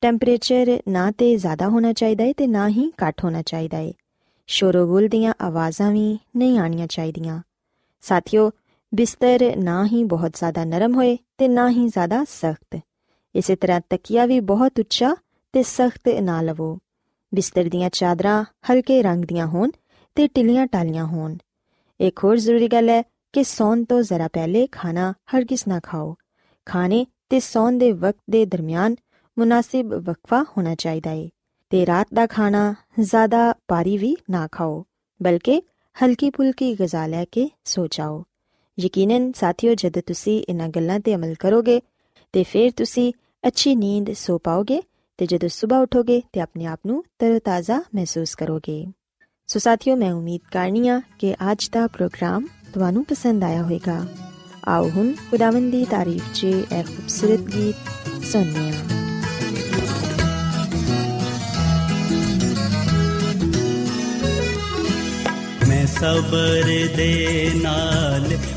ਟੈਂਪਰੇਚਰ 0.01 0.79
ਨਾ 0.89 1.11
ਤੇ 1.11 1.37
ਜ਼ਿਆਦਾ 1.37 1.69
ਹੋਣਾ 1.69 1.93
ਚਾਹੀਦਾ 1.93 2.25
ਏ 2.25 2.33
ਤੇ 2.33 2.47
ਨਾ 2.47 2.69
ਹੀ 2.69 2.91
ਘੱਟ 3.05 3.25
ਹੋਣਾ 3.25 3.43
ਚਾਹੀਦਾ 3.43 3.79
ਏ 3.79 3.93
ਸ਼ੋਰਗੁਲ 4.49 5.09
ਦੀਆਂ 5.09 5.35
ਆਵਾਜ਼ਾਂ 5.41 5.91
ਵੀ 5.93 6.19
ਨਹੀਂ 6.37 6.59
ਆਣੀਆਂ 6.59 6.87
ਚਾਹੀਦੀਆਂ 6.87 7.41
ਸਾਥੀਓ 8.03 8.51
ਬਿਸਤਰ 8.96 9.56
ਨਾ 9.58 9.86
ਹੀ 9.86 10.04
ਬਹੁਤ 10.04 10.32
ਜ਼ਿਆਦਾ 10.34 10.66
ਨਰਮ 10.66 10.96
ਹੋਏ 10.96 11.18
ਤੇ 11.38 11.48
ਨਾ 11.48 11.70
ਹੀ 11.70 11.88
ਜ਼ਿਆਦਾ 11.88 12.24
ਸਖਤ। 12.24 12.80
ਇਸੇ 13.36 13.56
ਤਰ੍ਹਾਂ 13.56 13.82
ਤਕੀਆ 13.90 14.26
ਵੀ 14.26 14.40
ਬਹੁਤ 14.40 14.80
ਉੱਚਾ 14.80 15.16
ਤੇ 15.54 15.64
ਸਖਤ 15.64 16.08
ਨਾ 16.22 16.42
ਲਵੋ। 16.42 16.78
ਬਿਸਤਰ 17.36 17.64
ਦੀਆਂ 17.64 17.90
ਚਾਦਰਾਂ 17.90 18.44
ਹਲਕੇ 18.44 19.02
ਰੰਗ 19.04 19.26
ਦੀਆਂ 19.26 19.48
ਹੋਣ 19.48 19.72
ਤੇ 20.16 20.28
ਟਿਲੀਆਂ 20.28 20.68
ਟਾਲੀਆਂ 20.68 21.06
ਹੋਣ। 21.06 21.36
ਇੱਕ 22.00 22.24
ਹੋਰ 22.24 22.38
ਜ਼ਰੂਰੀ 22.38 22.68
ਗੱਲ 22.68 22.90
ਹੈ 22.90 23.02
ਕਿ 23.34 23.44
ਸੌਣ 23.44 23.84
ਤੋਂ 23.84 24.02
ਜ਼ਰਾ 24.02 24.28
ਪਹਿਲੇ 24.28 24.68
ਖਾਣਾ 24.68 25.12
ਹਰਗਿਜ਼ 25.12 25.64
ਨਾ 25.68 25.80
ਖਾਓ। 25.84 26.16
ਖਾਣੇ 26.66 27.06
ਤੇ 27.30 27.40
ਸੌਣ 27.40 27.78
ਦੇ 27.78 27.92
ਵਕਤ 27.92 28.24
ਦੇ 28.30 28.46
ਦਰਮਿਆਨ 28.46 28.96
ਮੁਨਾਸਿਬ 29.38 29.94
ਵਕਫਾ 29.94 30.44
ਹੋਣਾ 30.44 30.76
ਚਾਹੀਦਾ 30.76 31.10
ਹੈ 31.10 31.28
ਤੇ 31.70 31.86
ਰਾਤ 31.86 32.08
ਦਾ 32.14 32.28
ਖਾਣਾ 32.28 32.76
ਜ਼ਿਆਦਾ 33.00 33.54
ਭਾਰੀ 33.68 33.98
ਵੀ 33.98 34.16
ਨਾ 34.30 34.48
ਖਾਓ, 34.52 34.86
ਬਲਕਿ 35.24 35.62
ਹਲਕੀ 35.96 36.30
ਫੁਲਕੀ 36.30 36.74
ਗਜ਼ਾ 36.76 37.06
ਲੈ 37.08 37.26
ਕੇ 37.26 37.50
ਸੋ 37.66 37.88
ਜਾਓ। 37.88 38.24
ਯਕੀਨਨ 38.80 39.32
ਸਾਥੀਓ, 39.32 39.74
ਜਦ 39.74 40.00
ਤੁਸੀਂ 40.00 40.44
ਇਹਨਾਂ 40.50 40.70
ਗੱਲਾਂ 40.70 41.00
ਤੇ 41.00 41.16
ਅਮਲ 41.16 41.34
ਕਰੋਗੇ 41.34 41.82
ਤੇ 42.34 42.44
ਫਿਰ 42.44 42.72
ਤੁਸੀਂ 42.72 43.14
ਅੱਛੀ 43.48 43.76
ਨੀਂਦ 43.76 44.14
ਸੋ 44.14 44.38
ਪਾਓਗੇ 44.38 44.82
ਤੇ 45.18 45.26
ਜਦੋਂ 45.26 45.50
ਸਵੇਰ 45.50 45.82
ਉਠੋਗੇ 45.82 46.22
ਤੇ 46.34 46.40
ਆਪਣੇ 46.40 46.66
ਆਪ 46.66 46.80
ਨੂੰ 46.86 47.04
ਤਰਤਾਜ਼ਾ 47.20 47.82
ਮਹਿਸੂਸ 47.96 48.36
ਕਰੋਗੇ। 48.36 48.86
ਸੋ 49.48 49.60
ਸਾਥੀਓ, 49.60 49.96
ਮੈਂ 49.96 50.14
ਉਮੀਦ 50.14 50.42
ਕਰਨੀਆ 50.52 51.02
ਕਿ 51.20 51.34
ਅੱਜ 51.52 51.70
ਦਾ 51.70 51.88
ਪ੍ਰੋਗਰਾਮ 51.88 52.48
ਤੁਹਾਨੂੰ 52.74 53.06
ਪਸੰਦ 53.06 53.44
ਆਇਆ 53.44 53.64
ਹੋਵੇਗਾ। 53.64 54.06
ਆਓ 54.68 54.90
ਹੁਣ 54.90 55.14
ਖੁਦਾਵੰਦ 55.32 55.72
ਦੀ 55.72 55.86
ਤਾਰੀਫ 55.86 56.24
'ਚ 56.34 56.44
ਇੱਕ 56.44 56.88
ਖੂਬਸੂਰਤ 56.88 57.40
ਗੀਤ 57.40 58.26
ਸੁਣੀਏ 58.26 58.72
ਮੈਂ 65.68 65.86
ਸਬਰ 65.88 66.64
ਦੇ 66.98 67.52
ਨਾਲ 67.56 68.28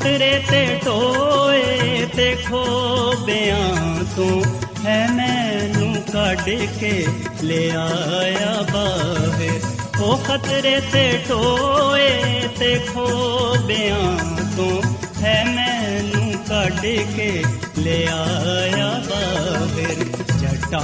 ਉਹ 0.00 0.06
ਖਤਰੇ 0.06 0.42
ਤੇ 0.50 0.80
ਟੋਏ 0.84 2.06
ਤੇ 2.16 2.36
ਖੋਬਿਆਂ 2.48 4.04
ਤੂੰ 4.16 4.44
ਹੈ 4.86 5.08
ਮੈਨੂੰ 5.12 5.94
ਕੱਢ 6.12 6.40
ਕੇ 6.80 7.06
ਲੈ 7.42 7.70
ਆਇਆ 7.76 8.66
ਬਾਹਰ। 8.72 9.60
ਉਹ 10.00 10.16
ਖਤਰੇ 10.18 10.80
ਤੇ 10.92 11.20
ਟੋਏ 11.28 12.48
ਤੇ 12.58 12.80
ਖੋਬਿਆਂ 12.94 14.18
ਤੂੰ 14.56 14.82
ਹੈ 15.22 15.44
ਮੈਨੂੰ 15.44 16.32
ਕੱਢ 16.48 16.80
ਕੇ 17.16 17.44
ਲੈ 17.78 18.06
ਆਇਆ 18.06 19.02
ਬਾਹਰ। 19.10 19.94
ਜਟਾਂ 20.38 20.82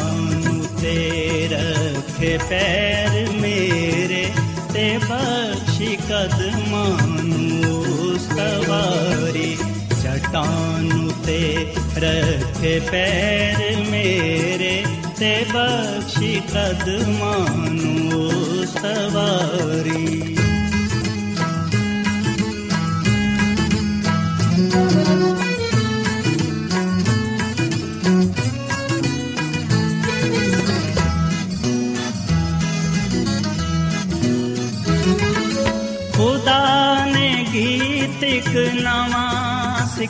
ਤੇ 0.81 1.49
ਰੱਖੇ 1.53 2.39
ਪੈਰ 2.51 3.31
ਮੇਰੇ 3.41 4.31
ਤੇ 4.75 4.99
ਬਖਸ਼ੀ 4.99 5.97
ਕਦਮਾਂ 5.97 7.06
ਨੂੰ 7.06 7.06
ਸਵਾਰੀ 8.37 9.57
ਚਟਾਨ 10.03 11.11
ਤੇ 11.27 11.41
ਰੱਖੇ 11.99 12.79
ਪੈਰ 12.91 13.77
ਮੇਰੇ 13.91 14.75
ਤੇ 15.19 15.35
ਬਖਸ਼ੀ 15.55 16.35
ਕਦਮਾਂ 16.53 17.71
ਨੂੰ 17.71 18.67
ਸਵਾਰੀ 18.67 20.37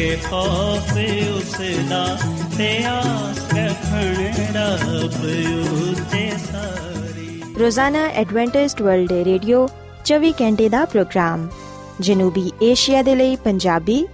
ਮੰਨਣਗੇ 0.00 0.16
ਖੌਫ 0.24 0.92
ਉਸ 1.30 1.54
ਦਾ 1.90 2.04
ਤੇ 2.58 2.68
ਆਸ 2.84 3.38
ਰੱਖਣ 3.54 4.22
ਰੱਬ 4.54 5.24
ਉਤੇ 5.84 6.30
ਸਾਰੀ 6.42 7.42
ਰੋਜ਼ਾਨਾ 7.58 8.06
ਐਡਵੈਂਟਿਸਟ 8.14 8.82
ਵਰਲਡ 8.82 9.12
ਰੇਡੀਓ 9.26 9.66
24 10.06 10.32
ਘੰਟੇ 10.40 10.68
ਦਾ 10.68 10.84
ਪ੍ਰੋਗਰਾਮ 10.84 11.48
ਜਨੂਬੀ 12.00 12.50
ਏਸ਼ੀਆ 12.62 13.02
ਦੇ 13.02 13.14
ਲਈ 13.14 13.36
ਪੰਜਾਬੀ 13.36 14.04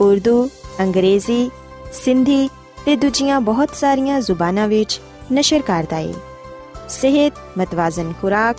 ਉਰਦੂ 0.00 0.48
ਅੰਗਰੇਜ਼ੀ 0.80 1.50
ਸਿੰਧੀ 1.94 2.48
ਤੇ 2.84 2.96
ਦੂਜੀਆਂ 2.96 3.40
ਬਹੁਤ 3.40 3.74
ਸਾਰੀਆਂ 3.74 4.20
ਜ਼ੁਬਾਨਾਂ 4.20 4.68
ਵਿੱਚ 4.68 5.00
ਨਸ਼ਰ 5.32 5.62
ਕਰਦਾ 5.62 5.96
ਹੈ 5.96 6.12
ਸਿਹਤ 6.90 7.58
ਮਤਵਾਜ਼ਨ 7.58 8.12
ਖੁਰਾਕ 8.20 8.56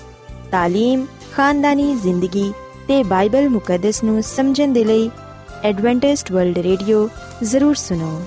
تعلیم 0.53 1.05
ਖਾਨਦਾਨੀ 1.36 1.93
ਜ਼ਿੰਦਗੀ 1.95 2.51
ਤੇ 2.88 3.03
ਬਾਈਬਲ 3.03 3.50
ਮੁਕੱਦਸ 3.50 4.03
ਨੂੰ 4.03 4.22
ਸਮਝਣ 4.24 4.74
ਦੇ 4.74 4.83
ਲਈ 4.83 5.10
ਐਡਵੈਂਟਿਸਟ 5.64 6.30
ਵਰਲਡ 6.32 6.58
ਰੇਡੀਓ 6.58 7.08
ਜ਼ਰੂਰ 7.42 7.74
ਸੁਨੋ 7.74 8.20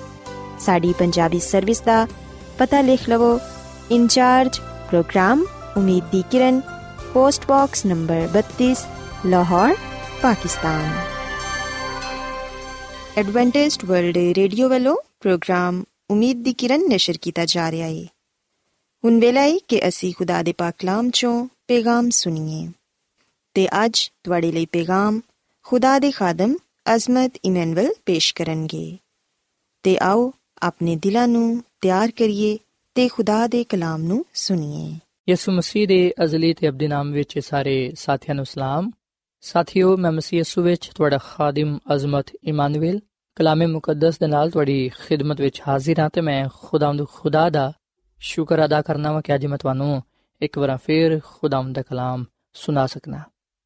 ਸਾਡੀ 0.60 0.94
ਪੰਜਾਬੀ 0.94 1.40
ਸਰਵਿਸ 1.40 1.82
ਦਾ 1.82 2.06
ਪਤਾ 2.60 2.82
ਲਿਖ 2.82 3.10
ਲਵੋ 3.10 3.40
ਇੰਚਾਰਜ 3.92 4.60
ਪ੍ਰੋਗਰਾਮ 4.90 5.46
ਉਮੀਦ 5.78 6.04
ਦੀ 6.12 6.24
ਕਿਰਨ 6.32 6.62
post 7.14 7.46
box 7.48 7.86
number 7.86 8.28
32 8.38 8.74
Lahore 9.26 9.76
Pakistan 10.22 10.92
Adventist 13.18 13.86
World 13.86 14.18
Radio 14.38 14.70
ਵੱਲੋਂ 14.70 14.96
ਪ੍ਰੋਗਰਾਮ 15.20 15.84
ਉਮੀਦ 16.10 16.44
ਦੀ 16.44 16.54
ਕਿਰਨ 16.54 16.88
ਨਿਸ਼ਰ 16.90 17.18
ਕੀਤਾ 17.22 17.46
ਜਾ 17.46 17.72
ਰਿਹਾ 17.72 17.88
ਹੈ 17.88 18.06
ਹੁਣ 19.04 19.20
ਵੇਲਾ 19.20 19.42
ਹੈ 19.42 19.58
ਕਿ 19.68 19.88
ਅਸੀਂ 19.88 20.14
ਖੁਦਾ 20.14 20.42
ਦੇ 20.44 20.54
ਪਾਕ 20.54 20.76
ਕਲਾਮ 20.80 21.10
ਚੋਂ 21.10 21.34
ਪੈਗਾਮ 21.68 22.10
ਸੁਣੀਏ 22.10 22.68
ਤੇ 23.56 23.68
ਅੱਜ 23.86 24.10
ਤੁਹਾਡੇ 24.24 24.52
ਲਈ 24.52 24.66
ਪੈਗਾਮ 24.66 25.22
ਖੁਦਾ 25.66 25.98
ਦੇ 26.00 26.12
ਖਾਦਮ 26.12 26.56
ਅਜ਼ਮਤ 26.96 27.32
ਇਮਨੁਅਲ 27.46 27.94
ਪੇਸ਼ 28.06 28.36
ਕਰਨਗੇ। 28.36 28.98
ਤੇ 29.84 29.98
ਆਓ 30.02 30.34
ਆਪਣੇ 30.62 30.96
ਦਿਲਾਂ 30.96 31.28
ਨੂੰ 31.28 31.64
ਤਿਆਰ 31.82 32.12
ਕਰੀਏ 32.12 32.58
ਤੇ 32.96 33.08
ਖੁਦਾ 33.08 33.48
ਦੇ 33.48 33.64
ਕਲਾਮ 33.64 34.04
ਨੂੰ 34.04 34.26
ਸੁਣੀਏ। 34.34 35.00
ਯਿਸੂ 35.30 35.52
ਮਸੀਹ 35.52 35.88
ਦੇ 35.88 36.14
ਅਜ਼ਲੀ 36.24 36.54
ਤੇ 36.54 36.70
ਅਬਦੀ 36.70 36.88
ਨਾਮ 36.88 37.12
ਵਿੱਚ 37.12 37.40
ਸਾਰੇ 37.40 37.94
ਸਾਥੀਆਂ 37.96 38.36
ਨੂੰ 38.36 38.46
ਸਲਾਮ। 38.46 38.92
ਸਾਥਿਓ, 39.42 39.98
ਮੈਂ 39.98 40.12
ਮਸੀਹ 40.12 40.40
ਯਿਸੂ 40.40 40.62
ਵਿੱਚ 40.62 40.90
ਤੁਹਾਡਾ 40.96 41.18
ਖਾਦਮ 41.18 41.80
ਅਜ਼ਮਤ 41.96 42.26
ਇਮਾਨੁਅਲ 42.44 43.00
ਕਲਾਮੇ 43.36 43.66
ਮੁਕੱਦਸ 43.66 44.20
ਦੇ 44.20 44.28
ਨਾਲ 44.28 44.52
ਤੁਹਾਡੀ 44.52 44.90
ਖਿਦਮਤ 44.90 45.42
ਵਿੱਚ 45.42 45.62
ਹਾਜ਼ਰ 45.68 46.00
ਹਾਂ 46.00 46.10
ਤੇ 46.10 46.22
ਮੈਂ 46.22 46.50
ਖੁਦਾਵੰਦ 46.60 47.08
ਖੁਦਾ 47.08 47.50
ਦਾ 47.50 47.74
ਸ਼ੁਕਰ 48.20 48.66
ਅਦਾ 48.66 48.82
ਕਰਨਾ 48.82 49.12
ਵਾ 49.12 49.22
ਕਿ 49.22 49.36
ਅੱਜ 49.36 49.46
ਮੈਂ 49.46 49.58
ਤੁਹਾਨੂੰ 49.58 50.04
ਇੱਕ 50.42 50.58
ਵਾਰ 50.58 50.78
ਫੇਰ 50.78 51.20
ਖੁਦਾਵੰਦ 51.26 51.76
ਦਾ 51.76 51.82
ਕਲਾਮ 51.82 52.26
ਸੁਣਾ 52.54 52.88
ਸਕਣਾ 52.88 53.20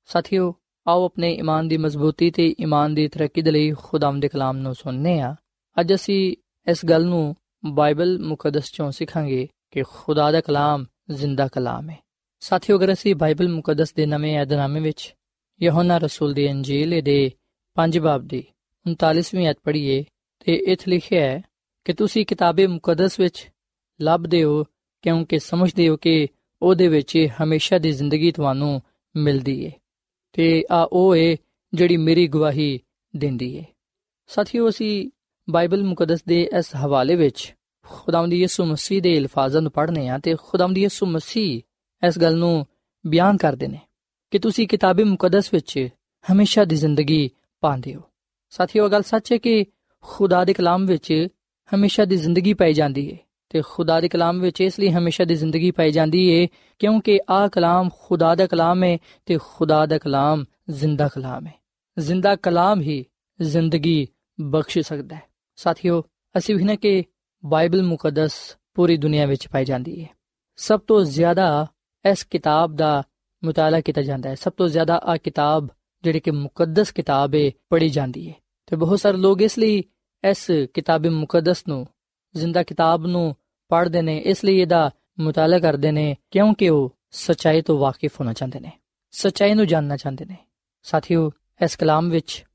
ਸਾਥਿਓ 0.06 0.56
ਆਓ 0.88 1.06
ਆਪਣੇ 1.06 1.34
ਈਮਾਨ 1.34 1.68
ਦੀ 1.68 1.78
ਮਜ਼ਬੂਤੀ 1.78 2.32
ਤੇ 2.32 2.56
ਈਮਾਨ 2.62 2.94
ਦੀ 2.94 3.08
ਤਰੱਕੀ 3.08 3.42
ਦੇ 3.42 3.52
ਲਈ 3.52 3.72
ਖੁਦਾਵੰਦ 3.72 4.22
ਦੇ 4.22 4.28
ਕਲਾਮ 4.28 4.58
ਨੂੰ 4.58 4.76
ਸੁਣਨੇ 4.76 5.20
ਆ। 5.20 5.36
ਅੱਜ 5.80 5.94
ਅਸੀਂ 5.94 6.36
ਇਸ 6.72 6.86
ਗੱਲ 6.86 7.06
ਨੂੰ 7.06 7.36
ਬਾਈਬਲ 7.66 8.20
ਮੁਕੱਦਸ 8.20 8.72
ਚੋਂ 8.72 8.92
ਸਿੱਖਾਂਗੇ 8.92 9.48
ਕਿ 9.72 9.84
ਖੁਦਾ 9.84 10.32
ਦਾ 10.32 10.42
ਕਲਾਮ 10.42 10.86
ਜ਼ਿੰਦਾ 11.12 11.48
ਕਲਾਮ 11.48 11.90
ਹੈ। 11.90 11.98
ਸਾਥੀਓ, 12.40 12.78
ਅਗਰ 12.78 12.94
ਅਸੀਂ 12.94 13.16
ਬਾਈਬਲ 13.16 13.50
ਮੁਕੱਦਸ 13.50 13.94
ਦੇ 13.94 14.06
ਨਵੇਂ 14.06 14.40
ਏਧਨਾਮੇ 14.40 14.80
ਵਿੱਚ 14.80 15.16
ਯਹੋਨਾ 15.62 15.98
ਰਸੂਲ 15.98 16.34
ਦੀ 16.34 16.52
ਅੰਜੀਲ 16.52 17.02
ਦੇ 17.02 17.32
5 17.76 18.00
ਬਾਬ 18.00 18.28
ਦੀ 18.28 18.44
39ਵੀਂ 18.88 19.50
ਅਧ 19.50 19.56
ਪੜ੍ਹੀਏ 19.64 20.04
ਤੇ 20.46 20.56
ਇਥੇ 20.56 20.92
ਲਿਖਿਆ 20.92 21.22
ਹੈ 21.22 21.42
ਕਿ 21.86 21.94
ਤੁਸੀਂ 21.94 22.26
ਕਿਤਾਬੇ 22.26 22.68
ਮੁਕੱਦਸ 22.68 23.20
ਵਿੱਚ 23.20 23.50
ਲੱਭਦੇ 24.02 24.44
ਹੋ 24.44 24.64
ਕਿਉਂਕਿ 25.02 25.40
ਸਮਝਦੇ 25.40 25.90
ਹੋ 25.90 25.98
ਕਿ 25.98 26.28
ਉਹਦੇ 26.62 26.88
ਵਿੱਚ 26.88 27.28
ਹਮੇਸ਼ਾ 27.44 27.78
ਦੀ 27.78 27.92
ਜ਼ਿੰਦਗੀ 27.92 28.32
ਤੁਹਾਨੂੰ 28.32 28.82
ਮਿਲਦੀ 29.16 29.66
ਹੈ 29.66 29.72
ਤੇ 30.36 30.66
ਆ, 30.72 30.90
ਉਹ 30.92 31.16
ਹੈ 31.16 31.36
ਜਿਹੜੀ 31.74 31.98
ਮੇਰੀ 31.98 32.28
ਗਵਾਹੀ 32.28 32.80
ਦਿੰਦੀ 33.16 33.60
ਹੈ 33.60 33.64
ਸਾਥੀਓ, 34.28 34.70
ਅਸੀਂ 34.70 35.10
ਬਾਈਬਲ 35.50 35.84
ਮੁਕੱਦਸ 35.84 36.24
ਦੇ 36.24 36.50
ਇਸ 36.60 36.76
ਹਵਾਲੇ 36.76 37.16
ਵਿੱਚ 37.16 37.56
ਖੁਦਾਵੰਦ 37.86 38.34
ਯਿਸੂ 38.34 38.66
ਮਸੀਹ 38.66 39.02
ਦੇ 39.02 39.18
ਅਲਫਾਜ਼ਾਂ 39.18 39.62
ਨੂੰ 39.62 39.72
ਪੜ੍ਹਨੇ 39.72 40.08
ਆ 40.10 40.18
ਤੇ 40.18 40.36
ਖੁਦਾਵੰਦ 40.44 40.78
ਯਿਸੂ 40.78 41.06
ਮਸੀਹ 41.06 41.62
ਇਸ 42.08 42.20
ਗੱਲ 42.20 42.38
ਨੂੰ 42.38 42.66
ਬਿਆਨ 43.08 43.38
ਕਰਦੇ 43.38 43.68
ਨੇ 43.68 43.80
ਕਿ 44.32 44.40
ਤੁਸੀਂ 44.40 44.68
ਕਿਤਾਬੇ 44.68 45.04
ਮੁਕੱਦਸ 45.04 45.54
ਵਿੱਚ 45.54 45.90
ਹਮੇਸ਼ਾ 46.32 46.66
ਦੀ 46.66 46.76
ਜ਼ਿੰਦਗੀ 46.76 47.30
ਪਾਉਂਦੇ 47.62 47.96
ਹੋ। 47.96 48.02
ਸਾਥੀਓ 48.50 48.90
ਗੱਲ 48.90 49.04
ਸੱਚ 49.04 49.32
ਹੈ 49.32 49.38
ਕਿ 49.38 49.66
ਖੁਦਾ 50.02 50.46
ਦੇ 50.46 50.54
ਕਲਾਮ 50.54 50.86
ਵਿੱਚ 50.86 51.28
ਹਮੇਸ਼ਾ 51.76 52.06
ਦੀ 52.06 52.18
ਜ਼ਿੰਦਗੀ 52.18 52.54
ਪਾਈ 52.54 52.74
ਜਾਂਦੀ 52.74 53.14
ਹੈ 53.14 53.18
ਤੇ 53.56 53.62
ਖੁਦਾ 53.70 54.02
ਦੇ 54.02 54.10
ਕਲਾਮ 54.10 54.40
ਵਿੱਚ 54.42 54.62
ਇਸ 54.62 54.80
ਲਈ 54.80 54.92
ਹਮੇਸ਼ਾ 54.92 55.26
ਦੀ 55.26 55.36
ਜ਼ਿੰਦਗੀ 55.36 55.72
ਪਾਈ 55.72 55.92
ਜਾਂਦੀ 55.92 56.42
ਹੈ 56.42 56.48
ਕਿਉਂਕਿ 56.80 57.20
ਆਹ 57.30 57.50
ਕਲਾਮ 57.50 57.90
ਖੁਦਾ 58.04 58.36
ਦਾ 58.36 58.48
ਕਲਾਮ 58.48 58.84
ਹੈ 58.84 58.98
ਤੇ 59.26 59.38
ਖੁਦਾ 59.44 59.86
ਦਾ 59.86 59.98
ਕਲਾਮ 59.98 60.46
ਜ਼ਿੰਦਾ 60.70 61.08
ਕਲਾਮ 61.08 61.48
ਹੈ 61.48 61.54
ਜ਼ਿੰਦਾ 62.00 62.36
ਕਲਾਮ 62.36 62.82
ਹੀ 62.82 63.06
ਜ਼ਿੰਦਗੀ 63.42 64.08
ਬਖਸ਼ 64.42 64.80
ਸਕਦਾ 64.80 65.16
ਹੈ 65.16 65.22
ਸਾਥੀਓ, 65.56 66.04
ਅਸੀਂ 66.38 66.56
ਵੀ 66.56 66.64
ਨਾ 66.64 66.76
ਕਿ 66.76 67.04
ਬਾਈਬਲ 67.46 67.84
ਮੁਕੱਦਸ 67.84 68.34
ਪੂਰੀ 68.74 68.98
ਦੁਨੀਆ 68.98 69.26
ਵਿੱਚ 69.26 69.48
ਪਾਈ 69.48 69.66
ਜਾਂਦੀ 69.66 70.04
ਹੈ 70.04 70.10
ਸਭ 70.56 70.80
ਤੋਂ 70.80 71.04
ਜ਼ਿਆਦਾ 71.04 71.68
ਇਸ 72.12 72.24
ਕਿਤਾਬ 72.24 72.76
ਦਾ 72.76 73.04
ਮੁਤਾਲਾ 73.44 73.82
ਕੀਤਾ 73.82 74.02
ਜਾਂਦਾ 74.02 74.30
ਹੈ 74.30 74.36
ਸਭ 74.36 74.52
ਤੋਂ 74.58 74.68
ਜ਼ਿਆਦਾ 74.68 75.02
ਆ 75.04 75.18
ਕਿਤਾਬ 75.18 75.68
ਜਿਹੜੀ 76.04 76.20
ਕਿ 76.20 76.32
ਮੁਕੱਦਸ 76.32 76.92
ਕਿਤਾਬ 76.92 77.36
ਹੈ 77.36 77.52
ਪੜ੍ਹੀ 77.70 77.90
ਜਾਂਦੀ 77.90 78.30
ਹੈ 78.30 78.34
ਤੇ 78.66 78.76
ਬਹੁਤ 78.76 79.00
ਸਾਰੇ 79.00 79.18
ਲੋਕ 79.18 79.42
ਇਸ 79.42 79.60
ਲਈ 79.60 79.84
ਇਸ 80.24 80.52
ਕਿਤਾਬ 80.74 81.08
ਮੁਕੱਦਸ 81.08 81.64
ਨੂੰ, 81.68 81.88
ਜ਼ਿੰਦਾ 82.36 82.64
ਕਿਤਾਬ 82.64 83.06
ਨੂੰ 83.06 83.36
ਪੜ੍ਹਦੇ 83.70 84.02
ਨੇ, 84.02 84.18
ਇਸ 84.18 84.46
ਲਈ 84.46 84.58
ਇਹਦਾ 84.58 84.92
ਮਤਾਲਾ 85.20 85.60
ਕਰਦੇ 85.60 85.92
ਨੇ, 85.92 86.16
ਕਿਉਂਕਿ 86.32 86.70
ਉਹ 86.70 86.98
ਸਚਾਈ 87.12 87.62
ਤੋਂ 87.62 87.78
ਵਾਕਿਫ 87.78 88.20
ਹੋਣਾ 88.20 88.34
ਚਾਹੁੰਦੇ 88.34 88.60
ਨੇ। 88.60 88.72
ਸਚਾਈ 89.12 89.54
ਨੂੰ 89.54 89.68
ਜਾਣਨਾ 89.68 89.98
ਚਾਹੁੰਦੇ 89.98 90.26
ਨੇ। 90.26 90.36
ਸਾਥੀਓ, 90.84 91.32
ਇਸ 91.64 91.76
ਕਲਾਮ 91.76 92.10
ਵਿੱਚ 92.10 92.46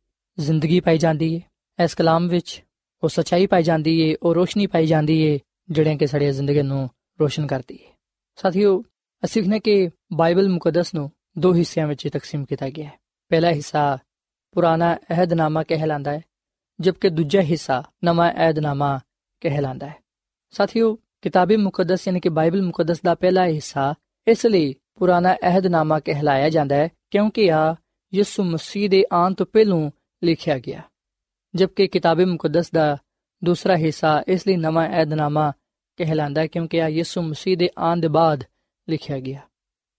ਜ਼ਿੰਦਗੀ 0.41 0.81
ਪਾਈ 0.81 0.99
ਜਾਂਦੀ 0.99 1.37
ਹੈ 1.37 1.85
ਇਸ 1.85 1.95
ਕਲਾਮ 1.95 2.29
ਵਿੱਚ 2.29 2.65
ਉਹ 3.03 3.09
ਸਚਾਈ 3.09 3.47
ਪਾਈ 3.47 3.63
ਜਾਂਦੀ 3.63 4.01
ਏ, 4.01 4.17
ਉਹ 4.23 4.35
ਰੋਸ਼ਨੀ 4.35 4.67
ਪਾਈ 4.67 4.87
ਜਾਂਦੀ 4.87 5.21
ਏ, 5.23 5.39
ਜਿਹੜੀਆਂ 5.71 5.97
ਕਿ 5.97 6.07
ਸਾਡੀ 6.07 6.31
ਜ਼ਿੰਦਗੀ 6.31 6.63
ਨੂੰ 6.63 6.91
ਰੋਸ਼ਨ 7.21 7.47
ਕਰਦੀ 7.47 7.75
ਏ। 7.75 7.93
ਸਾਥੀਓ, 8.37 8.85
ਅਸੀਂ 9.25 9.43
ਨੇ 9.43 9.61
ਕਿ 9.61 9.91
ਬਾਈਬਲ 10.13 10.49
ਮੁਕੱਦਸ 10.49 10.95
ਨੂੰ 10.95 11.11
ਦੋ 11.39 11.55
ਹਿੱਸਿਆਂ 11.55 11.87
ਵਿੱਚ 11.87 12.09
ਤਕਸੀਮ 12.09 12.45
ਕੀਤਾ 12.45 12.71
ਗਿਆ 12.71 12.85
ਹੈ। 12.85 12.93
ਪਹਿਲਾ 13.29 13.51
ਹਿੱਸਾ 13.51 13.99
ਪੁਰਾਣਾ 14.53 14.97
ਅਹਿਦਨਾਮਾ 15.11 15.63
ਕਹਿਲਾਂਦਾ 15.63 16.11
ਹੈ, 16.11 16.21
ਜਦਕਿ 16.81 17.09
ਦੂਜਾ 17.09 17.41
ਹਿੱਸਾ 17.41 17.85
ਨਵਾਂ 18.05 18.33
ਅਹਿਦਨਾਮਾ 18.33 19.01
ਕਹਿਲਾਂਦਾ 19.41 19.87
ਹੈ। 19.87 19.95
ਸਾਥੀਓ, 20.51 20.99
ਕਿਤਾਬੀ 21.23 21.57
ਮੁਕੱਦਸ 21.57 22.09
ਯਾਨੀ 22.09 22.21
ਕਿ 22.21 22.29
ਬਾਈਬਲ 22.29 22.63
ਮੁਕੱਦਸ 22.63 23.01
ਦਾ 23.01 23.15
ਪਹਿਲਾ 23.15 23.47
ਹਿੱਸਾ 23.47 23.95
ਇਸ 24.29 24.47
ਲਈ 24.47 24.75
ਪੁਰਾਣਾ 24.95 25.35
ਅਹਿਦਨਾਮਾ 25.35 26.01
ਕਹਿਲਾਇਆ 26.01 26.51
ਜਾਂਦਾ 26.51 26.77
ਹੈ, 26.77 26.89
ਕਿਉਂਕਿ 27.11 27.53
ਆ 27.53 27.77
ਯਿਸੂ 28.15 28.45
ਮਸੀਹ 28.45 28.91
ਦੇ 28.91 29.05
ਆਉਣ 29.13 29.35
ਤੋਂ 29.35 29.47
ਪਹਿਲਾਂ 29.47 29.91
ਲਿਖਿਆ 30.25 30.59
ਗਿਆ। 30.59 30.83
ਜਦਕਿ 31.55 31.87
ਕਿਤਾਬੇ 31.87 32.25
ਮੁਕੱਦਸ 32.25 32.71
ਦਾ 32.71 32.99
ਦੂਸਰਾ 33.45 33.77
ਹਿੱਸਾ 33.77 34.23
ਇਸ 34.29 34.47
ਲਈ 34.47 34.57
ਨਵਾਂ 34.57 34.89
ਏਧਨਾਮਾ 34.89 35.53
ਕਹਿਲਾਂਦਾ 35.97 36.41
ਹੈ, 36.41 36.47
ਕਿਉਂਕਿ 36.47 36.83
ਆ 36.83 36.89
ਯਿਸੂ 36.89 37.23
ਮਸੀਹ 37.23 37.57
ਦੇ 37.57 37.71
ਆਉਣ 37.79 38.01
ਦੇ 38.01 38.09
ਬਾਅਦ 38.09 38.45
ਲਿਖਿਆ 38.89 39.19
ਗਿਆ। 39.19 39.41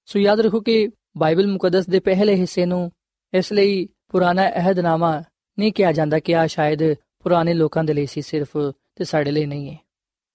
ਸੋ 0.05 0.19
ਯਾਦ 0.19 0.39
ਰੱਖੋ 0.39 0.59
ਕਿ 0.59 0.89
ਬਾਈਬਲ 1.17 1.47
ਮੁਕੱਦਸ 1.47 1.85
ਦੇ 1.85 1.99
ਪਹਿਲੇ 1.99 2.35
ਹਿੱਸੇ 2.35 2.65
ਨੂੰ 2.65 2.91
ਇਸ 3.33 3.53
ਲਈ 3.53 3.89
ਪੁਰਾਣਾ 4.09 4.49
ਅਹਿਦਨਾਮਾ 4.49 5.23
ਨਹੀਂ 5.59 5.73
ਕਿਹਾ 5.73 5.91
ਜਾਂਦਾ 5.91 6.19
ਕਿ 6.19 6.35
ਆ 6.35 6.47
ਸ਼ਾਇਦ 6.47 6.93
ਪੁਰਾਣੇ 6.93 7.53
ਲੋਕਾਂ 7.53 7.83
ਦੇ 7.83 7.93
ਲਈ 7.93 8.05
ਸੀ, 8.05 8.21
ਸਿਰਫ 8.21 8.57
ਤੇ 8.95 9.03
ਸਾਡੇ 9.03 9.31
ਲਈ 9.31 9.45
ਨਹੀਂ 9.45 9.71
ਹੈ। 9.71 9.90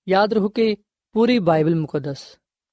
ਯਾਦ 0.09 0.33
ਰੱਖੋ 0.33 0.49
ਕਿ 0.49 0.77
ਪੂਰੀ 1.13 1.39
ਬਾਈਬਲ 1.39 1.75
ਮੁਕੱਦਸ 1.75 2.19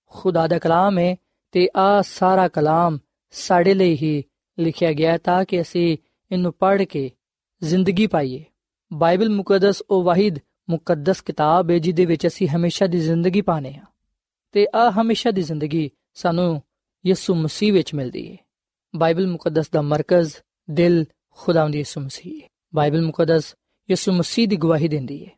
ਖੁਦਾ 0.05 0.47
ਦਾ 0.47 0.59
ਕਲਾਮ 0.59 0.99
ਹੈ 0.99 1.15
ਤੇ 1.51 1.69
ਆ 1.77 2.01
ਸਾਰਾ 2.01 2.47
ਕਲਾਮ 2.47 2.99
ਸਾਡੇ 3.31 3.73
ਲਈ 3.73 3.95
ਹੀ 3.95 4.23
ਲਿਖਿਆ 4.59 4.93
ਗਿਆ 4.93 5.17
ਤਾਂ 5.17 5.45
ਕਿ 5.45 5.61
ਅਸੀਂ 5.61 5.97
ਇਹਨੂੰ 6.31 6.53
ਪੜ੍ਹ 6.53 6.83
ਕੇ 6.83 7.11
ਜ਼ਿੰਦਗੀ 7.63 8.07
ਪਾਈਏ। 8.07 8.45
ਬਾਈਬਲ 8.93 9.29
ਮੁਕੱਦਸ 9.29 9.83
ਉਹ 9.89 10.03
ਵਾਹਿਦ 10.03 10.39
ਮੁਕੱਦਸ 10.69 11.21
ਕਿਤਾਬ 11.21 11.69
ਹੈ 11.69 11.77
ਜਿਹਦੇ 11.77 12.05
ਵਿੱਚ 12.05 12.27
ਅਸੀਂ 12.27 12.47
ਹਮੇਸ਼ਾ 12.47 12.87
ਦੀ 12.87 12.99
ਜ਼ਿੰਦਗੀ 12.99 13.41
ਪਾਣੇ 13.41 13.75
ਆ 13.75 13.83
ਤੇ 14.51 14.67
ਆ 14.75 14.91
ਹਮੇਸ਼ਾ 14.91 15.31
ਦੀ 15.31 15.41
ਜ਼ਿੰਦਗੀ 15.41 15.91
ਸਾਨੂੰ 16.13 16.61
ਯਿਸੂ 17.05 17.35
ਮਸੀਹ 17.35 17.73
ਵਿੱਚ 17.73 17.93
ਮਿਲਦੀ 17.93 18.31
ਹੈ। 18.31 18.37
ਬਾਈਬਲ 18.95 19.27
ਮੁਕੱਦਸ 19.27 19.69
ਦਾ 19.69 19.81
ਮਰਕਜ਼ 19.81 20.33
ਦਿਲ 20.69 21.05
ਖੁਦਾਵੰਦ 21.29 21.75
ਯਿਸੂ 21.75 22.01
ਮਸੀਹ 22.01 22.43
ਹੈ। 22.43 22.47
ਬਾਈਬਲ 22.75 23.01
ਮੁਕੱਦਸ 23.01 23.55
ਯਿਸੂ 23.89 24.11
ਮਸੀਹ 24.11 24.47
ਦੀ 24.47 24.55
ਗਵਾਹੀ 24.55 24.87
ਦਿੰਦੀ 24.87 25.25
ਹੈ। 25.25 25.31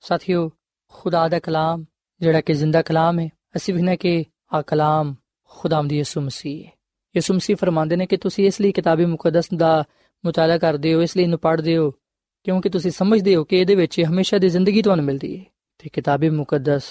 ਸਾਥੀਓ 0.00 0.50
ਖੁਦਾ 0.92 1.28
ਦਾ 1.28 1.38
ਕਲਾਮ, 1.38 1.84
ਜਿਹੜਾ 2.20 2.40
ਕਿ 2.40 2.54
ਜ਼ਿੰਦਾ 2.54 2.82
ਕਲਾਮ 2.82 3.18
ਹੈ। 3.18 3.28
ਅਸੀਂ 3.56 3.74
ਵੀ 3.74 3.82
ਨਾ 3.82 3.96
ਕਿ 3.96 4.24
ਆ 4.52 4.62
ਕਲਾਮ 4.62 5.14
ਖੁਦਾਵੰਦ 5.48 5.92
ਯਿਸੂ 5.92 6.20
ਮਸੀਹ 6.20 6.66
ਹੈ। 6.66 6.70
ਯਿਸੂ 7.16 7.34
ਮਸੀਹ 7.34 7.56
ਫਰਮਾਉਂਦੇ 7.56 7.96
ਨੇ 7.96 8.06
ਕਿ 8.06 8.16
ਤੁਸੀਂ 8.16 8.46
ਇਸ 8.46 8.60
ਲਈ 8.60 8.72
ਕਿਤਾਬੀ 8.72 9.04
ਮੁਕੱਦਸ 9.04 9.44
ਦਾ 9.56 9.84
ਮਤਾਲਾ 10.26 10.58
ਕਰਦੇ 10.58 10.94
ਹੋ, 10.94 11.02
ਇਸ 11.02 11.16
ਲਈ 11.16 11.22
ਇਹਨੂੰ 11.22 11.38
ਪੜ੍ਹਦੇ 11.38 11.76
ਹੋ, 11.76 11.90
ਕਿਉਂਕਿ 12.44 12.68
ਤੁਸੀਂ 12.68 12.90
ਸਮਝਦੇ 12.90 13.36
ਹੋ 13.36 13.44
ਕਿ 13.44 13.60
ਇਹਦੇ 13.60 13.74
ਵਿੱਚ 13.74 14.02
ਹਮੇਸ਼ਾ 14.08 14.38
ਦੀ 14.38 14.48
ਜ਼ਿੰਦਗੀ 14.48 14.82
ਤੁਹਾਨੂੰ 14.82 15.04
ਮਿਲਦੀ 15.04 15.38
ਹੈ 15.38 15.44
ਤੇ 15.78 15.88
ਕਿਤਾਬੀ 15.88 16.30
ਮੁਕੱਦਸ 16.30 16.82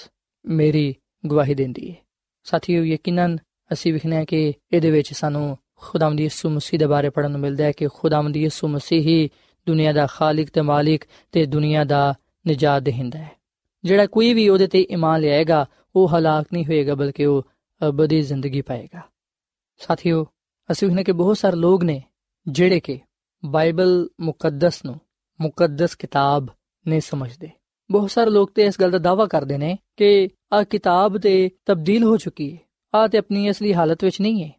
ਮੇਰੀ 0.46 0.94
ਗਵਾਹੀ 1.30 1.54
ਦਿੰਦੀ 1.54 1.90
ਹੈ। 1.90 1.96
ਸਾਥੀਓ, 2.44 2.84
ਯਕੀਨਨ 2.84 3.38
ਅਸੀਂ 3.72 3.92
ਵਿਖਣਾ 3.92 4.24
ਕਿ 4.24 4.52
ਇਹਦੇ 4.72 4.90
ਵਿੱਚ 4.90 5.12
ਸਾਨੂੰ 5.12 5.58
ਖੁਦਾਵੰਦ 5.76 6.20
ਯਿਸੂ 6.20 6.50
ਮਸੀਹ 6.50 6.80
ਦੇ 6.80 6.86
ਬਾਰੇ 6.86 7.10
ਪੜਨ 7.10 7.30
ਨੂੰ 7.30 7.40
ਮਿਲਦਾ 7.40 7.64
ਹੈ 7.64 7.72
ਕਿ 7.72 7.88
ਖੁਦਾਵੰਦ 7.94 8.36
ਯਿਸੂ 8.36 8.68
ਮਸੀਹ 8.68 9.00
ਹੀ 9.00 9.30
ਦੁਨੀਆ 9.66 9.92
ਦਾ 9.92 10.06
ਖਾਲਕ 10.06 10.48
ਤੇ 10.50 10.60
ਮਾਲਿਕ 10.60 11.04
ਤੇ 11.32 11.46
ਦੁਨੀਆ 11.46 11.84
ਦਾ 11.84 12.14
ਨਜਾਤ 12.48 12.82
ਦੇਹਿੰਦਾ 12.82 13.18
ਹੈ। 13.18 13.39
ਜਿਹੜਾ 13.84 14.06
ਕੋਈ 14.06 14.34
ਵੀ 14.34 14.48
ਉਹਦੇ 14.48 14.66
ਤੇ 14.66 14.86
ਈਮਾਨ 14.90 15.20
ਲਿਆਏਗਾ, 15.20 15.66
ਉਹ 15.96 16.08
ਹਲਾਕ 16.08 16.46
ਨਹੀਂ 16.52 16.66
ਹੋਏਗਾ, 16.66 16.94
ਬਲਕਿ 16.94 17.26
ਉਹ 17.26 17.42
ਅਬਦੀ 17.88 18.22
ਜ਼ਿੰਦਗੀ 18.22 18.62
ਪਾਏਗਾ। 18.62 19.00
ਸਾਥੀਓ, 19.78 20.26
ਅਸੀਂ 20.72 20.88
ਵਿਖਣਾ 20.88 21.02
ਕਿ 21.02 21.12
ਬਹੁਤ 21.12 21.38
ਸਾਰੇ 21.38 21.56
ਲੋਕ 21.56 21.84
ਨੇ 21.84 22.02
ਜਿਹੜੇ 22.48 22.80
ਕਿ 22.80 23.00
ਬਾਈਬਲ 23.44 24.08
ਮੁਕੱਦਸ 24.20 24.84
ਨੂੰ 24.84 25.00
ਮੁਕੱਦਸ 25.40 25.94
ਕਿਤਾਬ 25.94 26.46
ਨਹੀਂ 26.88 27.00
ਸਮਝਦੇ। 27.00 27.50
ਬਹੁਤ 27.90 28.10
ਸਾਰੇ 28.10 28.30
ਲੋਕ 28.30 28.52
ਤੇ 28.54 28.62
ਇਸ 28.62 28.80
ਗੱਲ 28.80 28.90
ਦਾ 28.90 28.98
ਦਾਵਾ 28.98 29.26
ਕਰਦੇ 29.26 29.58
ਨੇ 29.58 29.78
ਕਿ 29.96 30.28
ਆ 30.52 30.62
ਕਿਤਾਬ 30.62 31.18
ਤੇ 31.18 31.50
ਤਬਦੀਲ 31.66 32.02
ਹੋ 32.02 32.16
ਚੁੱਕੀ 32.16 32.52
ਹੈ 32.52 32.58
ਆ 32.94 33.08
ਤੇ 33.08 33.18
ਆਪਣੀ 33.18 33.50
ਅਸਲੀ 33.50 33.74
ਹਾਲਤ 33.74 34.04
ਵਿੱਚ 34.04 34.20
ਨਹੀਂ 34.20 34.44
ਹੈ 34.44 34.50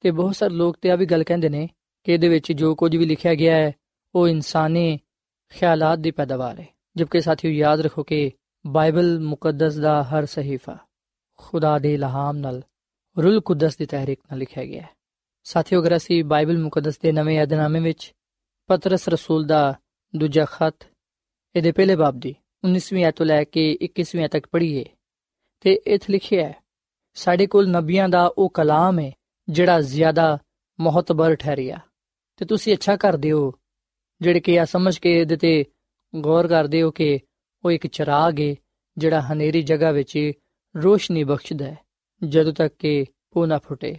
ਤੇ 0.00 0.10
ਬਹੁਤ 0.10 0.36
ਸਾਰੇ 0.36 0.54
ਲੋਕ 0.54 0.76
ਤੇ 0.80 0.90
ਆ 0.90 0.96
ਵੀ 0.96 1.06
ਗੱਲ 1.06 1.24
ਕਹਿੰਦੇ 1.24 1.48
ਨੇ 1.48 1.68
ਕਿ 2.04 2.12
ਇਹਦੇ 2.12 2.28
ਵਿੱਚ 2.28 2.52
ਜੋ 2.52 2.74
ਕੁਝ 2.74 2.96
ਵੀ 2.96 3.04
ਲਿਖਿਆ 3.04 3.34
ਗਿਆ 3.34 3.56
ਹੈ, 3.56 3.72
ਉਹ 4.14 4.28
ਇਨਸਾਨੀ 4.28 4.98
ਖਿਆਲਾਤ 5.50 5.98
ਦੀ 5.98 6.10
ਪੈਦਾਵਾਰ 6.10 6.60
ਹੈ 6.60 6.66
ਜਦਕਿ 6.96 7.20
ਸਾਥੀਓ 7.20 7.50
ਯਾਦ 7.50 7.80
ਰੱਖੋ 7.80 8.02
ਕਿ 8.02 8.32
ਬਾਈਬਲ 8.66 9.20
ਮੁਕੱਦਸ 9.20 9.74
ਦਾ 9.74 10.02
ਹਰ 10.02 10.24
ਸਹੀਫਾ 10.26 10.78
ਖੁਦਾ 11.36 11.78
ਦੇ 11.78 11.94
ਇਲਹਾਮ 11.94 12.36
ਨਾਲ, 12.36 12.62
ਰੂਲ 13.16 13.40
ਕੁਦਸ 13.40 13.76
ਦੀ 13.76 13.86
ਤਹਿਰੀਕ 13.86 14.18
ਨਾਲ 14.18 14.38
ਲਿਖਿਆ 14.38 14.64
ਗਿਆ 14.64 14.82
ਹੈ। 14.82 14.88
ਸਾਥੀਓ, 15.44 15.80
ਅਗਰ 15.80 15.96
ਅਸੀਂ 15.96 16.24
ਬਾਈਬਲ 16.24 16.58
ਮੁਕੱਦਸ 16.58 16.98
ਦੇ 16.98 17.12
ਨਵੇਂ 17.12 17.42
ਅਧਨਾਮੇ 17.42 17.80
ਵਿੱਚ 17.80 18.14
ਪਤਰਸ 18.66 19.08
ਰਸੂਲ 19.08 19.46
ਦਾ 19.46 19.80
ਦੂਜਾ 20.16 20.44
ਖਤ 20.44 20.86
ਇਹਦੇ 21.56 21.72
ਪਹਿਲੇ 21.72 21.96
ਬਾਬ 21.96 22.18
ਦੀ 22.18 22.34
19ਵੀਂ 22.64 23.04
ਆਇਤ 23.04 23.16
ਤੋਂ 23.16 23.26
ਲੈ 23.26 23.44
ਕੇ 23.44 23.78
21ਵੀਂ 23.82 24.28
ਤੱਕ 24.28 24.46
ਪੜ੍ਹੀਏ, 24.52 24.84
ਤੇ 25.60 25.72
ਇਥੇ 25.72 26.12
ਲਿਖਿਆ 26.12 26.48
ਹੈ, 26.48 26.62
ਸਾਡੇ 27.14 27.46
ਕੋਲ 27.46 27.68
ਨਬੀਆਂ 27.68 28.08
ਦਾ 28.08 28.26
ਉਹ 28.38 28.50
ਕਲਾਮ 28.50 28.98
ਹੈ 28.98 29.12
ਜਿਹੜਾ 29.48 29.80
ਜ਼ਿਆਦਾ 29.80 30.38
ਮਹਤਬਰ 30.80 31.34
ਠਹਿਰਿਆ। 31.34 31.78
ਤੇ 32.36 32.44
ਤੁਸੀਂ 32.44 32.74
ਅੱਛਾ 32.74 32.96
ਕਰਦੇ 32.96 33.32
ਹੋ 33.32 33.52
ਜਿਹੜੇ 34.20 34.40
ਕਿ 34.40 34.60
ਆ 34.60 34.64
ਸਮਝ 34.64 34.98
ਕੇ 34.98 35.20
ਇਹਦੇ 35.20 35.36
ਤੇ 35.36 35.64
ਗੌਰ 36.20 36.48
ਕਰਦੇ 36.48 36.82
ਹੋ 36.82 36.90
ਕਿ 36.90 37.20
ਉਹ 37.66 37.70
ਇੱਕ 37.70 37.86
ਚਿਰਾਗ 37.86 38.40
ਹੈ 38.40 38.54
ਜਿਹੜਾ 38.98 39.20
ਹਨੇਰੀ 39.20 39.62
ਜਗ੍ਹਾ 39.62 39.90
ਵਿੱਚ 39.90 40.32
ਰੋਸ਼ਨੀ 40.74 41.24
ਬਖਸ਼ਦਾ 41.24 41.64
ਹੈ, 41.64 41.78
ਜਦੋਂ 42.22 42.52
ਤੱਕ 42.52 42.74
ਕਿ 42.78 43.04
ਉਹ 43.36 43.46
ਨਾ 43.46 43.58
ਫੁੱਟੇ। 43.58 43.96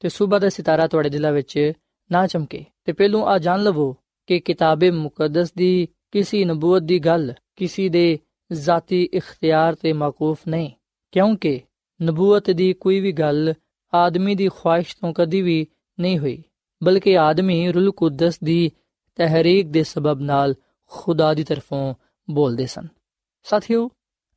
ਤੇ 0.00 0.08
ਸਵੇਰ 0.08 0.40
ਦਾ 0.40 0.48
ਸਿਤਾਰਾ 0.48 0.86
ਤੁਹਾਡੇ 0.86 1.08
ਦਿਲਾਂ 1.08 1.32
ਵਿੱਚ 1.32 1.72
ਨਾ 2.12 2.26
ਚਮਕੇ। 2.26 2.64
ਤੇ 2.84 2.92
ਪਹਿਲੋਂ 2.92 3.26
ਆ 3.26 3.38
ਜਾਣ 3.38 3.62
ਲਵੋ 3.62 3.96
ਕਿ 4.26 4.38
ਕਿਤਾਬੇ 4.40 4.90
ਮੁਕੱਦਸ 4.90 5.52
ਦੀ 5.52 5.88
ਕਿਸੇ 6.12 6.44
ਨਬੂਵਤ 6.44 6.82
ਦੀ 6.82 6.98
ਗੱਲ 6.98 7.32
ਕਿਸੇ 7.56 7.88
ਦੇ 7.88 8.18
ਜ਼ਾਤੀ 8.52 9.02
ਇਖਤਿਆਰ 9.14 9.74
ਤੇ 9.74 9.92
ਮਾਕੂਫ 9.92 10.38
ਨਹੀਂ, 10.48 10.70
ਕਿਉਂਕਿ 11.12 11.60
ਨਬੂਵਤ 12.02 12.50
ਦੀ 12.50 12.72
ਕੋਈ 12.72 13.00
ਵੀ 13.00 13.12
ਗੱਲ 13.12 13.54
ਆਦਮੀ 13.94 14.34
ਦੀ 14.34 14.48
ਖੁਆਇਸ਼ 14.48 14.96
ਤੋਂ 14.96 15.12
ਕਦੀ 15.14 15.42
ਵੀ 15.42 15.66
ਨਹੀਂ 16.00 16.18
ਹੋਈ, 16.18 16.42
ਬਲਕਿ 16.82 17.18
ਆਦਮੀ 17.18 17.72
ਰੂਲ 17.72 17.90
ਕੁਦਸ 17.92 18.38
ਦੀ 18.40 18.70
ਤਹਿਰੀਕ 19.16 19.66
ਦੇ 19.66 19.84
ਸਬਬ 19.84 20.20
ਨਾਲ 20.20 20.54
ਖੁਦਾ 20.86 21.34
ਦੀ 21.34 21.44
ਤਰਫੋਂ 21.44 21.94
ਬੋਲਦੇ 22.30 22.66
ਸਨ। 22.66 22.88
ਸਾਥੀਓ, 23.44 23.90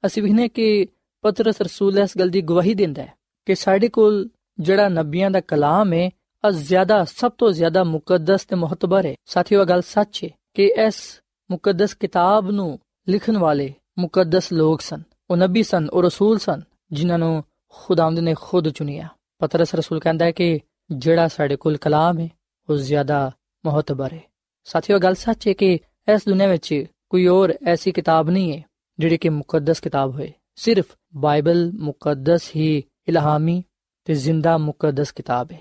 ਅਸੀਂ 0.06 0.24
ਵਿਖਨੇ 0.24 0.50
ਕਿ 0.50 0.88
ਪਤਰਸ 1.22 1.62
ਰਸੂਲ 1.62 2.00
ਇਸ 2.00 2.18
ਗੱਲ 2.20 2.30
ਦੀ 2.30 2.42
ਗਵਾਹੀ 2.42 2.74
ਦਿੰਦਾ 2.74 3.02
ਹੈ 3.02 3.14
ਕਿ 3.46 3.56
ਸਾਡੇ 3.56 3.90
ਕੋਲ 3.90 4.30
ਜਿਹੜਾ 4.60 4.90
ਨਬੀਆਂ 4.90 5.32
ਦਾ 5.32 5.40
ਕਲਾਮ 5.40 5.94
ਹੈ 5.94 6.10
ਆ 6.46 6.52
ਜ਼ਿਆਦਾ, 6.52 7.06
ਸਭ 7.06 7.32
ਤੋਂ 7.32 7.52
ਜ਼ਿਆਦਾ 7.52 7.84
ਮੁਕੱਦਸ 7.84 8.46
ਤੇ 8.46 8.56
ਮੁਹਤਬਰ 8.56 9.06
ਹੈ। 9.06 9.16
ਸਾਥੀਓ 9.26 9.62
ਇਹ 9.62 9.66
ਗੱਲ 9.66 9.82
ਸੱਚ 9.82 10.24
ਹੈ 10.24 10.30
ਕਿ 10.54 10.74
ਇਸ 10.88 11.22
ਮੁਕੱਦਸ 11.52 11.94
ਕਿਤਾਬ 11.94 12.52
ਨੂੰ 12.52 12.80
ਲਿਖਣ 13.10 13.38
ਵਾਲੇ 13.38 13.74
ਮੁਕੱਦਸ 14.00 14.54
ਲੋਕ 14.54 14.82
ਸਨ। 14.82 15.04
ਉਹ 15.30 15.38
ਨਬੀ 15.38 15.64
ਸਨ, 15.64 15.90
ਉਹ 15.90 16.04
ਰਸੂਲ 16.04 16.40
ਸਨ, 16.40 16.62
ਜਿਨ੍ਹਾਂ 16.92 17.20
ਨੂੰ 17.20 17.44
ਖੁਦਾਵੰਦ 17.70 18.20
ਨੇ 18.20 18.36
ਖੁਦ 18.42 18.70
ਚੁਣਿਆ। 18.70 19.08
ਪਤਰਸ 19.40 19.76
ਰਸੂਲ 19.76 20.00
ਕਹਿੰਦਾ 20.00 20.26
ਹੈ 20.26 20.32
ਕਿ 20.32 20.60
ਜਿਹੜਾ 20.92 21.28
ਸਾਡੇ 21.28 21.56
ਕੋਲ 21.56 21.78
ਕਲਾਮ 21.78 22.20
ਹੈ, 22.20 22.30
ਉਹ 22.70 22.76
ਜ਼ਿਆਦਾ 22.76 23.32
ਮੁਹਤਬਰ 23.66 24.14
ਹੈ। 24.14 24.24
ਸਾਥੀਓ 24.64 25.00
ਗੱਲ 25.00 25.16
ਸੱਚ 25.16 25.48
ਹੈ 25.48 25.54
ਕਿ 25.54 25.80
ਇਸ 26.14 26.22
ਦੁਨੀਆਂ 26.30 26.50
ਵਿੱਚ 26.50 26.86
ਕੋਈ 27.10 27.28
ਹੋਰ 27.28 27.54
ਐਸੀ 27.68 27.92
ਕਿਤਾਬ 27.92 28.30
ਨਹੀਂ 28.30 28.58
ਹੈ 28.58 28.64
ਜਿਹੜੇ 29.00 29.18
ਕਿ 29.18 29.30
ਮੁਕੱਦਸ 29.30 29.80
ਕਿਤਾਬ 29.80 30.12
ਹੋਏ। 30.12 30.34
ਸਿਰਫ 30.56 30.86
ਬਾਈਬਲ 31.16 31.72
ਮੁਕੱਦਸ 31.74 32.52
ਹੀ 32.56 32.84
ਇਲਹਾਮੀ 33.08 33.64
ਤੇ 34.06 34.14
ਜ਼ਿੰਦਾ 34.14 34.58
ਮੁਕੱਦਸ 34.58 35.12
ਕਿਤਾਬ 35.12 35.52
ਹੈ। 35.52 35.60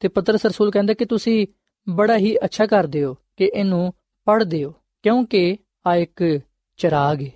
ਤੇ 0.00 0.08
ਪਤਰਸ 0.08 0.46
ਰਸੂਲ 0.46 0.70
ਕਹਿੰਦਾ 0.70 0.94
ਕਿ 0.94 1.04
ਤੁਸੀਂ 1.04 1.46
ਬੜਾ 1.88 2.16
ਹੀ 2.16 2.36
ਅੱਛਾ 2.36 2.66
ਕਰਦੇ 2.66 3.04
ਹੋ 3.04 3.16
ਕਿ 3.36 3.50
ਇਹਨੂੰ 3.54 3.94
ਪੜ੍ਹਦੇ 4.24 4.64
ਹੋ 4.64 4.74
ਕਿਉਂਕਿ 5.02 5.56
ਆ 5.86 5.96
ਇੱਕ 5.96 6.40
ਚਿਰਾਗ 6.76 7.22
ਹੈ। 7.22 7.30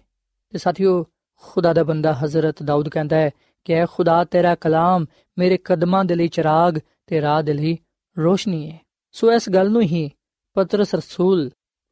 ਤੇ 0.50 0.58
ਸਾਥੀਓ, 0.58 1.06
ਖੁਦਾ 1.34 1.72
ਦਾ 1.72 1.84
ਬੰਦਾ 1.84 2.14
ਹਜ਼ਰਤ 2.14 2.62
ਦਾਊਦ 2.62 2.88
ਕਹਿੰਦਾ 2.88 3.16
ਹੈ 3.16 3.30
ਕਿ 3.64 3.72
ਐ 3.72 3.86
ਖੁਦਾ, 3.86 4.24
ਤੇਰਾ 4.24 4.54
ਕਲਾਮ 4.54 5.06
ਮੇਰੇ 5.38 5.56
ਕਦਮਾਂ 5.56 6.04
ਦੇ 6.04 6.14
ਲਈ 6.14 6.28
ਚਿਰਾਗ 6.28 6.78
ਤੇ 7.06 7.20
ਰਾਹ 7.20 7.42
ਦੇ 7.42 7.52
ਲਈ 7.52 7.78
ਰੋਸ਼ਨੀ 8.18 8.70
ਹੈ। 8.70 8.80
ਸੋ 9.12 9.32
ਇਸ 9.32 9.50
ਗੱਲ 9.50 9.70
ਨੂੰ 9.70 9.82
ਹੀ 9.82 10.10
ਪਤਰਸ 10.54 10.94
ਰਸੂਲ 10.94 11.50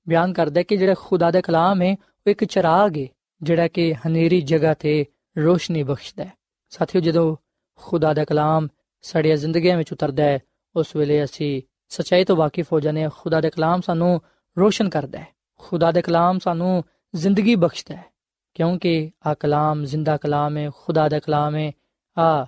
ਬਿਆਨ 0.09 0.33
ਕਰਦਾ 0.33 0.59
ਹੈ 0.59 0.63
ਕਿ 0.63 0.77
ਜਿਹੜਾ 0.77 0.95
ਖੁਦਾ 0.99 1.31
ਦਾ 1.31 1.41
ਕਲਾਮ 1.41 1.83
ਹੈ, 1.83 1.93
ਉਹ 1.93 2.31
ਇੱਕ 2.31 2.45
ਚਿਰਾਗ 2.45 2.99
ਹੈ। 2.99 3.07
ਜਿਹੜਾ 3.43 3.69
ਕਿ 3.69 3.95
ਹਨੇਰੀ 3.95 4.41
ਜਗ੍ਹਾ 4.41 4.75
ਤੇ 4.75 5.07
ਰੋਸ਼ਨੀ 5.39 5.83
ਬਖਸ਼ਦਾ 5.83 6.25
ਹੈ। 6.25 6.33
ਸਾਥੀਓ, 6.71 7.01
ਜਦੋਂ 7.01 7.37
ਖੁਦਾ 7.77 8.15
ਦਾ 8.15 8.25
ਕਲਾਮ 8.25 8.69
ਸਾਡੀਆਂ 9.03 9.37
ਜ਼ਿੰਦਗੀਆਂ 9.37 9.77
ਵਿੱਚ 9.77 9.93
ਉਤਰਦਾ 9.93 10.25
ਹੈ, 10.25 10.39
ਉਸ 10.77 10.97
ਵੇਲੇ 10.97 11.25
ਅਸੀਂ 11.25 11.63
ਸਚਾਈ 11.89 12.25
ਤੋਂ 12.25 12.37
ਵਾਕਿਫ 12.37 12.73
ਹੋ 12.73 12.81
ਜਾਂਦੇ 12.81 13.03
ਹਾਂ। 13.03 13.11
ਖੁਦਾ 13.17 13.41
ਦਾ 13.41 13.51
ਕਲਾਮ 13.51 13.81
ਸਾਨੂੰ 13.81 14.21
ਰੋਸ਼ਨ 14.59 14.89
ਕਰਦਾ 14.89 15.19
ਹੈ। 15.19 15.27
ਖੁਦਾ 15.59 15.93
ਦਾ 15.93 16.01
ਕਲਾਮ 16.01 16.39
ਸਾਨੂੰ 16.39 16.85
ਜ਼ਿੰਦਗੀ 17.15 17.55
ਬਖਸ਼ਦਾ 17.55 17.97
ਹੈ, 17.97 18.05
ਕਿਉਂਕਿ 18.55 19.11
ਆ 19.27 19.35
ਕਲਾਮ 19.35 19.85
ਜ਼ਿੰਦਾ 19.85 20.17
ਕਲਾਮ 20.17 20.57
ਹੈ, 20.57 20.71
ਖੁਦਾ 20.77 21.09
ਦਾ 21.09 21.19
ਕਲਾਮ 21.19 21.57
ਹੈ। 21.57 21.73
ਆ 22.19 22.47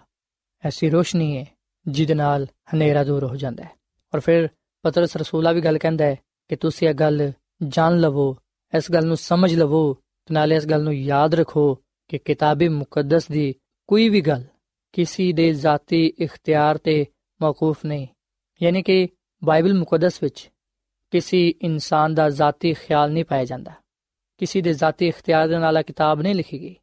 ਐਸੀ 0.64 0.90
ਰੋਸ਼ਨੀ 0.90 1.37
ਹੈ, 1.37 1.46
ਜਿਹਦੇ 1.88 2.14
ਨਾਲ 2.14 2.46
ਹਨੇਰਾ 2.74 3.05
ਦੂਰ 3.05 3.24
ਹੋ 3.24 3.37
ਜਾਂਦਾ 3.37 3.64
ਹੈ। 3.64 3.70
ਔਰ 4.14 4.20
ਫਿਰ 4.20 4.48
ਪਤਰਸ 4.83 5.16
ਰਸੂਲਾ 5.16 5.53
ਵੀ 5.53 5.61
ਗੱਲ 5.61 5.79
ਕਹਿੰਦਾ 5.79 6.05
ਹੈ 6.05 6.16
ਕਿ 6.48 6.57
ਤੁਸੀਂ 6.57 6.88
ਇਹ 6.88 6.94
ਗੱਲ 6.94 7.33
ਜਾਣ 7.68 7.98
ਲਵੋ, 7.98 8.37
ਇਸ 8.76 8.90
ਗੱਲ 8.92 9.07
ਨੂੰ 9.07 9.16
ਸਮਝ 9.16 9.55
ਲਵੋ 9.55 9.94
ਤੇ 9.94 10.10
ਨਾਲੇ 10.31 10.57
ਇਸ 10.57 10.66
ਗੱਲ 10.66 10.83
ਨੂੰ 10.83 10.95
ਯਾਦ 10.95 11.35
ਰੱਖੋ 11.35 11.75
ਕਿ 12.11 12.19
ਕਿਤਾਬੇ 12.19 12.69
ਮੁਕੱਦਸ 12.69 13.29
ਦੀ 13.29 13.55
ਕੋਈ 13.88 14.09
ਵੀ 14.09 14.21
ਗੱਲ 14.21 14.45
ਕਿਸੇ 14.93 15.33
ਦੇ 15.33 15.53
ਜ਼ਾਤੀ 15.53 16.07
ਇਖਤਿਆਰ 16.19 16.79
ਤੇ 16.79 17.05
ਮੌਕੂਫ 17.40 17.85
ਨਹੀਂ। 17.87 18.07
ਯਾਨੀ 18.61 18.83
ਕਿ 18.83 19.09
ਬਾਈਬਲ 19.43 19.75
ਮੁਕੱਦਸ 19.75 20.23
ਵਿੱਚ 20.23 20.51
ਕਿਸੇ 21.11 21.49
ਇਨਸਾਨ 21.62 22.14
ਦਾ 22.14 22.29
ਜ਼ਾਤੀ 22.31 22.73
ਖਿਆਲ 22.75 23.12
ਨਹੀਂ 23.12 23.25
ਪਾਇਆ 23.25 23.45
ਜਾਂਦਾ। 23.45 23.73
ਕਿਸੇ 24.40 24.61
ਦੇ 24.61 24.73
ਜ਼ਾਤੀ 24.73 25.09
ਇਖਤਿਆਰ 25.09 25.49
ਦੇ 25.49 25.59
ਨਾਲ 25.59 25.83
ਕਿਤਾਬ 25.83 26.21
ਨਹੀਂ 26.23 26.35
ਲਿਖੀ 26.35 26.61
ਗਈ, 26.61 26.77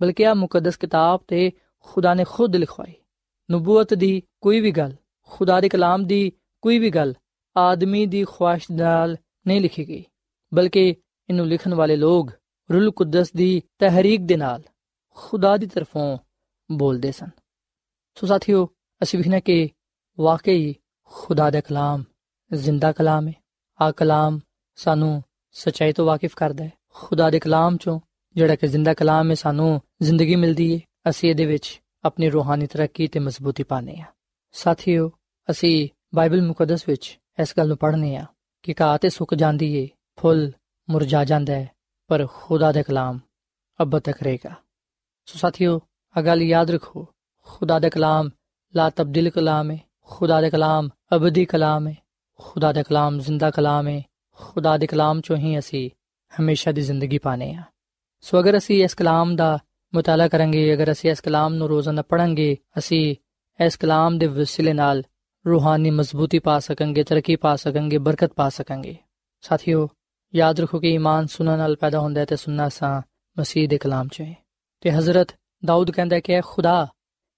ਬਲਕਿ 0.00 0.26
ਆ 0.26 0.34
ਮੁਕੱਦਸ 0.34 0.76
ਕਿਤਾਬ 0.76 1.20
ਤੇ 1.28 1.50
ਖੁਦਾ 1.86 2.14
ਨੇ 2.14 2.24
ਖੁਦ 2.24 2.56
ਲਿਖਵਾਈ। 2.56 2.92
ਨਬੂਵਤ 3.48 3.94
ਦੀ 3.94 4.22
ਕੋਈ 4.40 4.60
ਵੀ 4.60 4.70
ਗੱਲ, 4.70 4.94
ਖੁਦਾ 5.30 5.60
ਦੇ 5.60 5.68
ਕਲਾਮ 5.68 6.06
ਦੀ 6.06 6.32
ਕੋਈ 6.62 6.78
ਵੀ 6.78 6.90
ਗੱਲ 6.90 7.14
ਆਦਮੀ 7.56 8.06
ਦੀ 8.06 8.24
ਖੁਆਇਸ਼ 8.24 8.70
ਨਾਲ 8.70 9.16
ਨਹੀਂ 9.46 9.60
ਲਿਖੀ 9.60 9.88
ਗਈ, 9.88 10.04
ਬਲਕਿ 10.52 10.88
ਇਹਨੂੰ 11.28 11.46
ਲਿਖਣ 11.46 11.74
ਵਾਲੇ 11.74 11.96
ਲੋਕ 11.96 12.30
ਰੂਲ 12.72 12.90
ਕੁਦਸ 12.90 13.32
ਦੀ 13.32 13.62
ਤਹਿਰੀਕ 13.78 14.20
ਦੇ 14.20 14.36
ਨਾਲ 14.36 14.62
ਖੁਦਾ 15.10 15.56
ਦੀ 15.56 15.66
ਤਰਫੋਂ 15.66 16.18
ਬੋਲਦੇ 16.72 17.12
ਸਨ। 17.12 17.28
ਸੋ 18.14 18.26
ਸਾਥੀਓ, 18.26 18.68
ਅਸੀਂ 19.02 19.18
ਵਿਖਣਾ 19.18 19.40
ਕਿ 19.40 19.70
ਵਾਕਈ 20.20 20.74
ਖੁਦਾ 21.04 21.50
ਦਾ 21.50 21.60
ਕਲਾਮ 21.60 22.04
ਜ਼ਿੰਦਾ 22.54 22.92
ਕਲਾਮ 22.92 23.28
ਹੈ। 23.28 23.32
ਆ 23.80 23.90
ਕਲਾਮ 23.90 24.40
ਸਾਨੂੰ 24.76 25.22
ਸਚਾਈ 25.52 25.92
ਤੋਂ 25.92 26.06
ਵਾਕਿਫ 26.06 26.34
ਕਰਦਾ 26.34 26.64
ਹੈ। 26.64 26.72
ਖੁਦਾ 26.88 27.30
ਦੇ 27.30 27.40
ਕਲਾਮ 27.40 27.76
ਚੋਂ 27.76 28.00
ਜਿਹੜਾ 28.36 28.56
ਕਿ 28.56 28.66
ਜ਼ਿੰਦਾ 28.66 28.94
ਕਲਾਮ 28.94 29.30
ਹੈ, 29.30 29.34
ਸਾਨੂੰ 29.34 29.80
ਜ਼ਿੰਦਗੀ 30.02 30.36
ਮਿਲਦੀ 30.36 30.74
ਹੈ। 30.74 30.80
ਅਸੀਂ 31.10 31.30
ਇਹਦੇ 31.30 31.46
ਵਿੱਚ 31.46 31.82
ਆਪਣੀ 32.04 32.30
ਰੂਹਾਨੀ 32.30 32.66
ਤਰੱਕੀ 32.66 33.08
ਤੇ 33.08 33.20
ਮਜ਼ਬੂਤੀ 33.20 33.62
ਪਾਣੇ 33.62 34.00
ਆ 34.00 34.04
ਸਾਥੀਓ, 34.52 35.12
ਅਸੀਂ 35.50 35.88
ਬਾਈਬਲ 36.14 36.46
ਮੁਕੱਦਸ 36.46 36.88
ਵਿੱਚ 36.88 37.18
ਇਸ 37.40 37.54
ਗੱਲ 37.56 37.68
ਨੂੰ 37.68 37.76
ਪੜ੍ਹਨੇ 37.76 38.16
ਆ 38.16 38.26
ਕਿ 38.62 38.74
ਘਾਹ 38.80 38.98
ਤੇ 38.98 39.10
ਸੁੱਕ 39.10 39.34
ਜਾਂਦੀ 39.34 39.74
ਏ, 39.74 39.88
ਫੁੱਲ 40.20 40.52
ਮੁਰਝਾ 40.90 41.24
ਜਾਂਦਾ 41.24 41.54
ਹੈ। 41.54 41.70
ਪਰ 42.10 42.26
ਖੁਦਾ 42.26 42.70
ਦਾ 42.72 42.82
ਕਲਾਮ 42.82 43.18
ਅਬ 43.80 43.98
ਤੱਕ 43.98 44.22
ਰਹੇਗਾ 44.22 44.54
ਸੋ 45.28 45.38
ਸਾਥੀਓ 45.38 45.80
ਆ 46.14 46.22
ਗੱਲ 46.22 46.42
ਯਾਦ 46.42 46.70
ਰੱਖੋ 46.70 47.06
ਖੁਦਾ 47.46 47.78
ਦਾ 47.78 47.88
ਕਲਾਮ 47.88 48.30
ਲਾ 48.74 48.88
ਤਬਦੀਲ 48.90 49.30
ਕਲਾਮ 49.30 49.70
ਹੈ 49.70 49.78
ਖੁਦਾ 50.02 50.40
ਦਾ 50.40 50.48
ਕਲਾਮ 50.50 50.88
ਅਬਦੀ 51.16 51.44
ਕਲਾਮ 51.44 51.86
ਹੈ 51.88 51.96
ਖੁਦਾ 52.40 52.72
ਦਾ 52.72 52.82
ਕਲਾਮ 52.82 53.18
ਜ਼ਿੰਦਾ 53.18 53.50
ਕਲਾਮ 53.50 53.88
ਹੈ 53.88 54.02
ਖੁਦਾ 54.38 54.76
ਦੇ 54.76 54.86
ਕਲਾਮ 54.86 55.20
ਚੋਂ 55.20 55.36
ਹੀ 55.36 55.58
ਅਸੀਂ 55.58 55.88
ਹਮੇਸ਼ਾ 56.32 56.72
ਦੀ 56.72 56.80
ਜ਼ਿੰਦਗੀ 56.80 57.18
ਪਾਣੇ 57.18 57.52
ਆ 57.54 57.62
ਸੋ 58.24 58.40
ਅਗਰ 58.40 58.56
ਅਸੀਂ 58.56 58.82
ਇਸ 58.84 58.94
ਕਲਾਮ 58.94 59.34
ਦਾ 59.36 59.58
ਮਤਾਲਾ 59.92 60.28
ਕਰਾਂਗੇ 60.28 60.72
ਅਗਰ 60.74 60.92
ਅਸੀਂ 60.92 61.10
ਇਸ 61.10 61.20
ਕਲਾਮ 61.20 61.54
ਨੂੰ 61.54 61.68
ਰੋਜ਼ਾਨਾ 61.68 62.02
ਪੜਾਂਗੇ 62.02 62.56
ਅਸੀਂ 62.78 63.14
ਇਸ 63.58 63.76
ਕਲਾਮ 63.76 64.18
ਦੇ 64.18 64.26
ਵਸਿਲੇ 64.26 64.72
ਨਾਲ 64.72 65.02
ਰੂਹਾਨੀ 65.44 65.90
ਮਜ਼ਬੂਤੀ 65.90 66.38
ਪਾ 66.38 66.58
ਸਕਾਂਗੇ 66.58 67.02
ਤਰੱਕੀ 67.04 67.36
ਪਾ 67.36 67.54
ਸਕਾਂਗੇ 67.56 67.98
ਬਰਕਤ 67.98 68.32
ਪਾ 68.32 68.48
ਸਕਾਂਗੇ 68.48 68.96
ਸਾਥੀਓ 69.44 69.88
ਯਾਦ 70.36 70.60
ਰੱਖੋ 70.60 70.80
ਕਿ 70.80 70.88
ਈਮਾਨ 70.88 71.26
ਸੁਣਨ 71.26 71.58
ਨਾਲ 71.58 71.76
ਪੈਦਾ 71.76 71.98
ਹੁੰਦਾ 71.98 72.20
ਹੈ 72.20 72.24
ਤੇ 72.24 72.36
ਸੁਣਨਾ 72.36 72.68
ਸਾਂ 72.68 73.02
ਮਸੀਹ 73.38 73.68
ਦੇ 73.68 73.78
ਕਲਾਮ 73.78 74.08
'ਚ 74.08 74.20
ਹੈ। 74.20 74.46
ਤੇ 74.80 74.90
ਹਜ਼ਰਤ 74.90 75.28
ਦਾਊਦ 75.64 75.90
ਕਹਿੰਦਾ 75.90 76.20
ਕਿ 76.20 76.40
ਖੁਦਾ, 76.40 76.88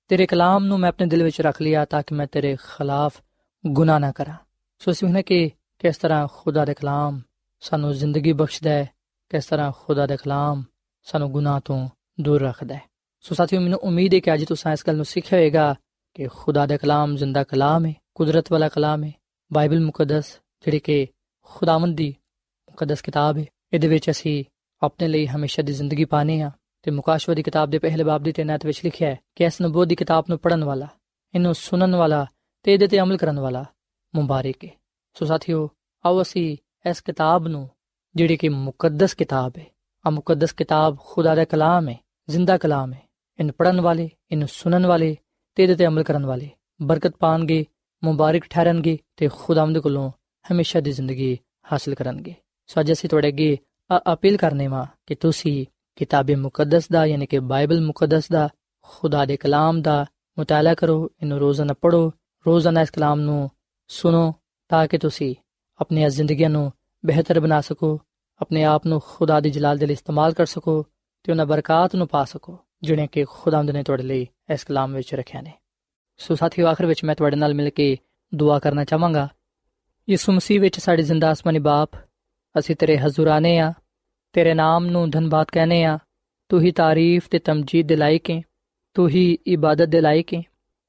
ਤੇਰੇ 0.09 0.27
ਕਲਾਮ 0.27 0.65
ਨੂੰ 0.65 0.79
ਮੈਂ 0.79 0.89
ਆਪਣੇ 0.89 1.07
ਦਿਲ 1.07 1.23
ਵਿੱਚ 1.23 1.41
ਰੱਖ 1.41 1.63
ਲਿਆ 1.63 1.85
ਤਾਂ 1.85 2.03
ਕਿ 2.07 2.15
ਮੈਂ 2.15 2.27
ਤੇਰੇ 2.27 2.57
ਖਿਲਾਫ 2.57 3.21
ਗੁਨਾਹ 3.67 4.01
ਨਾ 4.01 4.13
ਕਰਾਂ। 4.13 4.35
ਸੋ 4.79 4.91
ਇਸ 4.91 5.03
ਵਿੱਚ 5.03 5.27
ਕਿ 5.27 5.51
ਕਿਸ 5.79 5.97
ਤਰ੍ਹਾਂ 5.97 6.29
ਖੁਦਾ 6.33 6.65
ਦਾ 6.65 6.73
ਕਲਾਮ 6.73 7.21
ਸਾਨੂੰ 7.61 7.93
ਜ਼ਿੰਦਗੀ 7.93 8.33
ਬਖਸ਼ਦਾ 8.33 8.71
ਹੈ, 8.71 8.91
ਕਿਸ 9.29 9.47
ਤਰ੍ਹਾਂ 9.47 9.73
ਖੁਦਾ 9.73 10.07
ਦਾ 10.07 10.17
ਕਲਾਮ 10.17 10.65
ਸਾਨੂੰ 11.03 11.33
ਗੁਨਾਹ 11.33 11.61
ਤੋਂ 11.65 11.89
ਦੂਰ 12.21 12.43
ਰੱਖਦਾ 12.43 12.75
ਹੈ। 12.75 12.83
ਸੋ 13.21 13.35
ਸਾਥੀਓ, 13.35 13.61
ਮੈਨੂੰ 13.61 13.79
ਉਮੀਦ 13.79 14.15
ਹੈ 14.15 14.19
ਕਿ 14.19 14.35
ਅੱਜ 14.35 14.45
ਤੁਸੀਂ 14.45 14.73
ਇਸ 14.73 14.85
ਗੱਲ 14.87 14.97
ਨੂੰ 14.97 15.05
ਸਿੱਖਿਆ 15.05 15.39
ਹੋਵੇਗਾ 15.39 15.75
ਕਿ 16.15 16.27
ਖੁਦਾ 16.27 16.67
ਦਾ 16.67 16.77
ਕਲਾਮ 16.77 17.17
ਜ਼ਿੰਦਾ 17.17 17.45
ਕਲਾਮ 17.45 17.87
ਹੈ, 17.87 17.95
ਕੁਦਰਤ 18.15 18.53
ਵਾਲਾ 18.53 18.69
ਕਲਾਮ 18.69 19.05
ਹੈ, 19.05 19.13
ਬਾਈਬਲ 19.53 19.81
ਮੁਕੱਦਸ, 19.81 20.41
ਜਿਹੜੀ 20.65 20.79
ਕਿ 20.79 21.07
ਖੁਦਾਵੰਦ 21.43 21.97
ਦੀ 21.97 22.15
ਮੁਕੱਦਸ 22.77 23.03
ਕਿਤਾਬ 23.03 23.39
ਹੈ 23.39 23.45
ਇਹਦੇ 23.73 23.89
ਵਿੱਚ 23.89 24.11
ਅਸੀਂ 24.11 24.45
ਆਪਣੇ 24.83 25.07
ਲਈ 25.09 25.27
ਹਮੇਸ਼ਾ 25.27 25.63
ਦੀ 25.63 25.73
ਜ਼ਿੰਦਗੀ 25.73 26.05
ਪਾਣੇ 26.05 26.41
ਆ 26.43 26.51
ਤੇ 26.85 26.91
ਮੁਕਾਸ਼ਵਾ 26.91 27.35
ਦੀ 27.35 27.43
ਕਿਤਾਬ 27.43 27.71
ਦੇ 27.71 27.79
ਪਹਿਲੇ 27.79 28.05
ਬਾਬ 28.05 28.23
ਦੀ 28.23 28.33
ਤੈਨਾਤ 28.33 28.67
ਵਿੱਚ 28.67 28.81
ਲਿਖਿਆ 28.85 29.09
ਹੈ 29.11 29.19
ਕਿ 29.37 29.45
ਇਸ 29.45 29.61
ਨਬੂਤ 29.63 29.89
ਦੀ 29.89 29.95
ਕਿਤਾਬ 29.95 30.25
ਨੂੰ 30.29 30.39
ਪੜਨ 30.39 30.65
ਵਾਲਾ, 30.65 30.89
ਇਹਨੂੰ 31.35 31.55
ਸੁਣਨ 31.55 31.95
ਵਾਲਾ 31.97 32.27
ਤੇ 32.65 32.73
ਇਹਦੇ 32.75 32.87
ਤੇ 32.87 33.01
ਅਮਲ 33.01 33.17
ਕਰਨ 33.17 33.39
ਵਾਲਾ 33.41 33.65
ਮੁਬਾਰਕ 34.15 34.65
ਹੈ 34.65 34.71
ਸੋ 35.17 35.27
ਸਾਥੀਓ, 35.27 35.69
ਆਓ 36.05 36.21
ਅਸੀਂ 36.23 36.57
ਇਸ 36.91 37.01
ਕਿਤਾਬ 37.01 37.49
ਨੂੰ, 37.49 37.69
ਜਿਹੜੀ 38.15 38.37
ਕਿ 38.37 38.49
ਮੁਕੱਦਸ 38.49 39.15
ਕਿਤਾਬ 39.15 39.59
ਹੈ 39.59 39.67
ਆ 40.05 40.11
ਮੁਕੱਦਸ 40.11 40.53
ਕਿਤਾਬ 40.53 40.99
ਖੁਦਾ 41.07 41.35
ਦਾ 41.35 41.45
ਕਲਾਮ 41.45 41.89
ਹੈ 41.89 41.99
ਜ਼ਿੰਦਾ 42.29 42.59
ਕਲਾਮ 42.59 42.93
ਹੈ 42.93 43.03
ਇਹਨੂੰ 43.39 43.55
ਪੜਨ 43.59 43.81
ਵਾਲੇ, 43.81 44.09
ਇਹਨੂੰ 44.31 44.49
ਸੁਣਨ 44.49 44.87
ਵਾਲੇ 44.87 45.17
ਤੇ 45.57 45.63
ਇਹਦੇ 45.63 45.75
ਤੇ 45.75 45.87
ਅਮਲ 45.87 46.03
ਕਰਨ 46.03 46.27
ਵਾਲੇ 46.27 46.51
ਬਰਕਤ 46.83 47.17
ਪਾਣਗੇ, 47.17 47.65
ਮੁਬਾਰਕ 48.03 48.45
ਠਹਿਰਨਗੇ 48.51 48.99
ਤੇ 49.17 49.29
ਖੁਦਾਵੰਦ 49.35 49.79
ਕੋਲੋਂ 49.79 50.11
ਹਮੇਸ਼ਾ 50.45 50.81
ਦੀ 50.81 50.93
ਜ਼ਿੰਦਗੀ 50.93 51.37
ਹਾਸਲ 51.73 51.95
ਕਰਨਗੇ। 51.95 52.35
ਸੋ 52.67 52.81
ਅੱਜ 52.81 52.93
ਅਸੀਂ 52.93 53.09
ਤੁਹਾਡੇ 53.11 53.29
ਅੱਗੇ 53.29 53.59
ਅਪੀਲ 54.13 54.37
ਕਰਨੇ 54.37 54.67
ਵਾ 54.67 54.87
ਕਿ 55.07 55.15
ਤੁਸੀਂ 55.15 55.67
ਕਿਤਾਬ 55.97 56.31
ਮੁਕੱਦਸ 56.31 56.89
ਦਾ, 56.89 57.07
ਯਾਨੀ 57.07 57.27
ਕਿ 57.27 57.39
ਬਾਈਬਲ 57.39 57.81
ਮੁਕੱਦਸ 57.81 58.29
ਦਾ, 58.29 58.49
ਖੁਦਾ 58.83 59.25
ਦੇ 59.25 59.37
ਕਲਾਮ 59.37 59.83
ਦਾ 59.83 60.07
ਮਤਾਲਾ 60.39 60.75
ਕਰੋ, 60.75 61.13
ਇਹਨੂੰ 61.23 61.39
ਰੋਜ਼ਾਨਾ 61.39 61.75
ਪੜੋ 61.81 62.13
ਰੋਜ਼ਾਨਾ 62.47 62.81
ਇਸ 62.81 62.91
ਕਲਾਮ 62.91 63.21
ਨੂੰ 63.21 63.51
ਸੁਣੋ 63.89 64.35
ਤਾਂ 64.69 64.87
ਕਿ 64.89 64.99
ਤੁਸੀਂ 64.99 65.35
ਆਪਣੀ 65.81 66.09
ਜ਼ਿੰਦਗੀ 66.09 66.47
ਨੂੰ 66.47 66.73
ਬਿਹਤਰ 67.07 67.41
ਬਣਾ 67.41 67.61
ਸਕੋ, 67.61 68.01
ਆਪਣੇ 68.41 68.65
ਆਪ 68.65 68.87
ਨੂੰ 68.87 69.03
ਖੁਦਾ 69.07 69.41
ਦੀ 69.41 69.51
ਜਲਾਲ 69.51 69.79
ਦੇ 69.79 69.87
ਲਈ 69.87 69.93
ਇਸਤੇਮਾਲ 69.93 70.33
ਕਰ 70.33 70.47
ਸਕੋ 70.47 70.87
ਤੇ 71.23 71.33
ਉਹਨਾਂ 71.33 71.47
ਬਰਕات 71.47 71.99
ਨੂੰ 71.99 72.09
ਪਾ 72.09 72.25
ਸਕੋ 72.25 72.59
ਜਿਹੜੇ 72.83 73.07
ਕਿ 73.07 73.25
ਖੁਦਾਵੰਦ 73.25 73.71
ਨੇ 73.71 73.83
ਤੁਹਾਡੇ 73.83 74.03
ਲਈ 74.03 74.27
ਇਸ 74.53 74.65
ਕਲਾਮ 74.65 74.95
ਵਿੱਚ 74.95 75.15
ਰੱਖਿਆ 75.15 75.41
ਨੇ। 75.41 75.53
ਸੋ 76.19 76.35
ਸਾਥੀਓ, 76.35 76.67
ਆਖਰ 76.67 76.87
ਵਿੱਚ 76.87 77.05
ਮੈਂ 77.05 77.15
ਤੁਹਾਡੇ 77.15 77.37
ਨਾਲ 77.37 77.55
ਮਿਲ 77.55 77.71
ਕੇ 77.71 77.97
ਦੁਆ 78.35 78.59
ਕਰਨਾ 78.59 78.85
ਚਾਹਾਂਗਾ। 78.85 79.29
ਯਿਸੂ 80.11 80.33
ਮਸੀਹ 80.33 80.61
ਵਿੱਚ 80.61 80.81
ਸਾਡੇ 80.81 81.03
ਜ਼ਿੰਦਾ 81.03 81.33
ਅਸਮਾਨੀ 81.33 81.59
ਬਾਪ 81.59 81.91
ਅਸੀਂ 82.56 82.76
ਤੇਰੇ 82.76 82.98
ਹਜ਼ੂਰ 82.98 83.28
ਆਨੇ 83.28 83.58
ਆ 83.60 83.72
ਤੇਰੇ 84.36 84.54
ਨਾਮ 84.54 84.86
ਨੂੰ 84.86 85.10
ਧੰਨਵਾਦ 85.10 85.52
ਕਹਨੇ 85.52 85.84
ਆ 85.84 85.98
ਤੂੰ 86.50 86.62
ਹੀ 86.62 86.72
ਤਾਰੀਫ 86.72 87.28
ਤੇ 87.28 87.40
ਤਮਜੀਦ 87.40 87.88
ਦੇ 87.88 87.96
ਲਾਇਕ 87.96 88.30
ਹੈ 88.32 88.42
ਤੂੰ 88.96 89.08
ਹੀ 89.10 89.38
ਇਬਾਦਤ 89.48 89.90
ਦੇ 89.90 90.02
ਲਾਇਕ 90.02 90.34
ਹੈ 90.34 90.42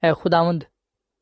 ਐ 0.02 0.12
ਖੁਦਾਵੰਦ 0.12 0.64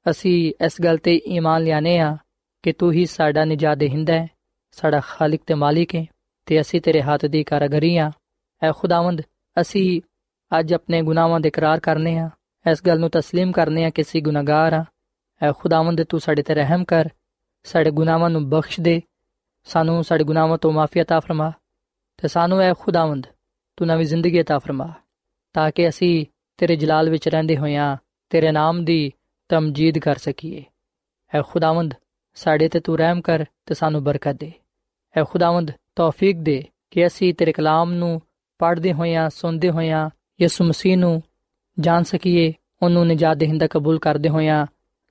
ਅਸੀਂ 0.06 0.52
ਇਸ 0.64 0.80
ਗੱਲ 0.80 0.98
ਤੇ 0.98 1.20
ਈਮਾਨ 1.26 1.62
ਲਿਆਨੇ 1.62 1.98
ਆ 1.98 2.16
ਕਿ 2.64 2.72
ਤੂੰ 2.72 2.92
ਹੀ 2.92 3.04
ਸਾਡਾ 3.06 3.44
ਨਿਜਾਤ 3.44 3.78
ਦੇਹਿੰਦਾ 3.78 4.14
ਹੈ 4.14 4.28
ਸਾਡਾ 4.76 5.00
ਖਾਲਕ 5.00 5.40
ਤੇ 5.46 5.54
ਮਾਲਿਕ 5.54 5.94
ਹੈ 5.94 6.04
ਤੇ 6.48 6.60
ਅਸੀਂ 6.60 6.80
ਤੇਰੇ 6.80 7.02
ਹੱਥ 7.02 7.26
ਦੀ 7.26 7.42
ਕਾਰਗਰੀ 7.44 7.96
ਆ 7.96 8.10
ਐ 8.62 8.72
ਖੁਦਾਵੰਦ 8.72 9.22
ਅਸੀਂ 9.56 10.00
ਅੱਜ 10.52 10.72
ਆਪਣੇ 10.74 11.02
ਗੁਨਾਹਾਂ 11.02 11.40
ਦੇ 11.40 11.48
ਇਕਰਾਰ 11.48 11.80
ਕਰਨੇ 11.80 12.16
ਆ 12.18 12.28
ਇਸ 12.66 12.82
ਗੱਲ 12.86 13.00
ਨੂੰ 13.00 13.08
تسلیم 13.16 13.52
ਕਰਨੇ 13.52 13.84
ਆ 13.84 13.90
ਕਿ 13.90 14.02
ਅਸੀਂ 14.02 14.22
ਗੁਨਾਹਗਾਰ 14.22 14.72
ਆ 14.72 14.84
ਐ 15.40 15.52
ਖੁਦਾਵੰਦ 15.52 16.02
ਤੂੰ 16.02 16.20
ਸਾਡੇ 16.20 16.42
ਤੇ 16.42 16.54
ਰਹਿਮ 16.54 16.84
ਕਰ 16.84 17.08
ਸਾਡੇ 17.66 17.90
ਗੁਨਾਹਾਂ 17.90 18.30
ਨੂੰ 18.30 18.48
ਬਖਸ਼ 18.50 18.80
ਦੇ 18.80 19.00
ਸਾਨੂੰ 19.64 20.04
ਸਾਡੇ 20.04 20.24
ਗੁਨਾਹਾਂ 20.24 20.58
ਤੋਂ 20.58 20.72
ਮਾਫੀ 20.72 21.00
عطا 21.00 21.20
ਫਰਮਾ 21.20 21.52
ਤੇ 22.22 22.28
ਸਾਨੂੰ 22.28 22.60
ਐ 22.60 22.72
ਖੁਦਾਵੰਦ 22.74 23.26
ਤੂੰ 23.76 23.86
ਨਵੀਂ 23.86 24.06
ਜ਼ਿੰਦਗੀ 24.06 24.40
عطا 24.40 24.58
ਫਰਮਾ 24.58 24.92
ਤਾਂ 25.52 25.70
ਕਿ 25.70 25.88
ਅਸੀਂ 25.88 26.26
ਤੇਰੇ 26.58 26.76
ਜਲਾਲ 26.76 27.10
ਵਿੱਚ 27.10 27.28
ਰਹਿੰਦੇ 27.28 27.56
ਹੋਇਆਂ 27.56 27.96
ਤੇਰੇ 28.30 28.50
ਨਾਮ 28.52 28.84
ਦੀ 28.84 29.12
ਤਮਜੀਦ 29.48 29.98
ਕਰ 29.98 30.16
ਸਕੀਏ 30.16 30.64
ਐ 31.34 31.42
ਖੁਦਾਵੰਦ 31.42 31.94
ਸਾਡੇ 32.34 32.68
ਤੇ 32.68 32.80
ਤੂੰ 32.80 32.98
ਰਹਿਮ 32.98 33.20
ਕਰ 33.20 33.44
ਤੇ 33.66 33.74
ਸਾਨੂੰ 33.74 34.04
ਬਰਕਤ 34.04 34.36
ਦੇ 34.36 34.52
ਐ 35.16 35.24
ਖੁਦਾਵੰਦ 35.24 35.70
ਤੌਫੀਕ 35.96 36.36
ਦੇ 36.36 36.64
ਕਿ 36.90 37.06
ਅਸੀਂ 37.06 37.34
ਤੇਰੇ 37.34 37.52
ਕਲਾਮ 37.52 37.92
ਨੂੰ 37.92 38.20
ਪੜ੍ਹਦੇ 38.58 38.92
ਹੋਇਆਂ 38.92 39.30
ਸੁਣਦੇ 39.30 39.70
ਹੋਇਆਂ 39.70 40.10
ਯਿਸੂ 40.40 40.64
ਮਸੀਹ 40.64 40.96
ਨੂੰ 40.96 41.22
ਜਾਣ 41.80 42.02
ਸਕੀਏ 42.02 42.52
ਉਹਨੂੰ 42.82 43.06
ਨਜਾਤ 43.06 43.36
ਦੇਹਿੰਦਾ 43.36 43.66
ਕਬੂਲ 43.66 43.98
ਕਰਦੇ 43.98 44.28
ਹੋਇਆਂ 44.28 44.66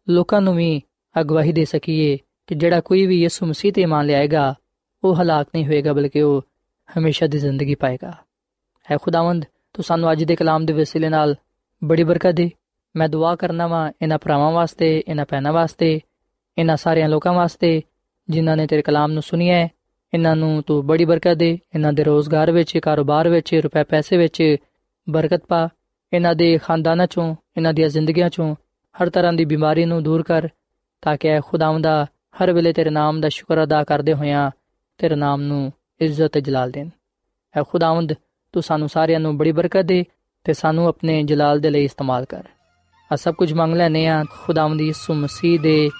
ਲੋਕਾਂ 0.08 0.42
ਨੂੰ 0.42 0.56
ਵੀ 0.56 0.82
ਅਗਵਾਹੀ 1.22 1.52
ਦੇ 1.52 1.66
ਸਕੀਏ 1.66 2.18
ਕਿ 2.47 2.55
ਜਿਹੜਾ 2.55 2.81
ਕੋਈ 2.81 3.07
ਵੀ 3.07 3.23
ਯਿਸੂ 3.23 3.47
ਮਸੀਹ 3.47 3.73
ਤੇ 3.73 3.87
ਮੰਨ 3.87 4.07
ਲਿਆਏਗਾ, 4.07 4.55
ਉਹ 5.05 5.15
ਹਲਾਕ 5.15 5.47
ਨਹੀਂ 5.55 5.67
ਹੋਏਗਾ, 5.67 5.93
ਬਲਕਿ 5.93 6.23
ਉਹ 6.23 6.43
ਹਮੇਸ਼ਾ 6.99 7.27
ਦੀ 7.27 7.39
ਜ਼ਿੰਦਗੀ 7.39 7.75
ਪਾਏਗਾ। 7.75 8.13
ਹੈ 8.91 8.97
ਖੁਦਾਵੰਦ, 9.03 9.45
ਤੂੰ 9.73 9.85
ਸਾਨੂੰ 9.85 10.13
ਅੱਜ 10.13 10.25
ਦੇ 10.25 10.37
ਕਲਾਮ 10.37 10.67
ਦੇ 10.67 10.73
ਵਸੀਲੇ 10.73 11.09
ਨਾਲ 11.09 11.37
ਬੜੀ 11.85 12.05
ਬਰਕਤ 12.05 12.31
ਦੇ। 12.31 12.51
ਮੈਂ 12.97 13.09
ਦੁਆ 13.09 13.37
ਕਰਨਾ 13.37 13.67
ਵਾਂ 13.67 13.93
ਇਹਨਾਂ 14.03 14.19
ਭਰਾਵਾਂ 14.19 14.53
ਵਾਸਤੇ, 14.53 15.03
ਇਹਨਾਂ 15.09 15.25
ਭੈਣਾਂ 15.29 15.53
ਵਾਸਤੇ, 15.53 16.01
ਇਹਨਾਂ 16.59 16.77
ਸਾਰਿਆਂ 16.77 17.09
ਲੋਕਾਂ 17.09 17.33
ਵਾਸਤੇ, 17.33 17.83
ਜਿਨ੍ਹਾਂ 18.31 18.57
ਨੇ 18.57 18.67
ਤੇਰੇ 18.67 18.83
ਕਲਾਮ 18.83 19.13
ਨੂੰ 19.13 19.23
ਸੁਣਿਆ 19.23 19.57
ਹੈ। 19.57 19.69
ਇਹਨਾਂ 20.15 20.37
ਨੂੰ 20.37 20.63
ਤੂੰ 20.63 20.87
ਬੜੀ 20.87 21.05
ਬਰਕਤ 21.05 21.35
ਦੇ। 21.35 21.59
ਇਹਨਾਂ 21.75 21.93
ਦੇ 21.93 22.05
ਰੋਜ਼ਗਾਰ 22.05 22.51
ਵਿੱਚ, 22.51 22.79
ਕਾਰੋਬਾਰ 22.79 23.29
ਵਿੱਚ, 23.29 23.55
ਰੁਪਏ 23.55 23.85
ਪੈਸੇ 23.85 24.17
ਵਿੱਚ 24.17 24.57
ਬਰਕਤ 25.11 25.47
ਪਾ। 25.47 25.69
ਇਹਨਾਂ 26.13 26.35
ਦੇ 26.35 26.59
ਖਾਨਦਾਨਾਂ 26.59 27.07
ਚੋਂ, 27.07 27.37
ਇਹਨਾਂ 27.57 27.75
ਦੀਆਂ 27.75 27.89
ਜ਼ਿੰਦਗੀਆਂ 27.89 28.31
ਚੋਂ 28.31 28.55
ਹਰ 29.03 29.11
ਤਰ੍ਹਾਂ 29.11 29.33
ਦੀ 29.33 29.45
ਬਿਮਾਰੀ 29.45 29.85
ਨੂੰ 29.85 30.03
ਦੂਰ 30.03 30.23
ਕਰ, 30.23 30.49
ਤਾਂ 31.03 31.17
ਕਿ 31.17 31.41
ਖੁਦਾਵੰਦਾ 31.41 32.07
ਹਰ 32.43 32.53
ਵੇਲੇ 32.53 32.73
ਤੇਰੇ 32.73 32.91
ਨਾਮ 32.91 33.21
ਦਾ 33.21 33.29
ਸ਼ੁਕਰ 33.29 33.63
ਅਦਾ 33.63 33.85
ਕਰਦੇ 33.85 34.15
ਹੋਇਆਂ 34.15 34.51
ਤੇਰੇ 34.99 35.15
ਨਾਮ 35.15 35.41
ਨੂੰ 35.41 35.73
ਇੱਜ਼ਤ 36.01 36.27
ਤੇ 36.27 36.41
ਜਲਾਲ 36.41 36.71
ਦੇਣ। 36.71 36.89
ਐ 37.57 37.63
ਖੁਦਾਵੰਦ, 37.69 38.13
ਤੂੰ 38.53 38.63
ਸਾਨੂੰ 38.63 38.89
ਸਾਰਿਆਂ 38.89 39.21
ਨੂੰ 39.21 39.39
ਬੜੀ 39.39 39.53
ਬਰਕਤ 39.53 39.83
ਦੇ 39.83 40.05
ਤੇ 40.45 40.53
ਸਾਨੂੰ 40.53 40.87
ਆਪਣੇ 40.87 41.23
ਜਲਾਲ 41.23 41.61
ਦੇ 41.61 41.71
ਲਈ 41.71 41.85
ਇਸਤੇਮਾਲ 41.85 42.25
ਕਰ। 42.25 42.45
ਆ 43.13 43.17
ਸਭ 43.17 43.35
ਕੁਝ 43.35 43.53
ਮੰਗ 43.53 43.75
ਲੈਨੇ 43.75 44.07
ਆ 44.07 44.25
ਖੁਦਾਵੰਦ 44.31 44.81
ਯਿਸੂ 44.81 45.15
ਮਸੀਹ 45.15 45.61
ਦੇ 45.61 45.91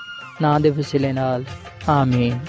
ਨਾਂ 0.43 0.61
ਦੇ 0.61 0.71
ਵਸੀਲੇ 0.71 1.13
ਨਾਲ। 1.13 1.45
ਆਮੀਨ। 1.89 2.41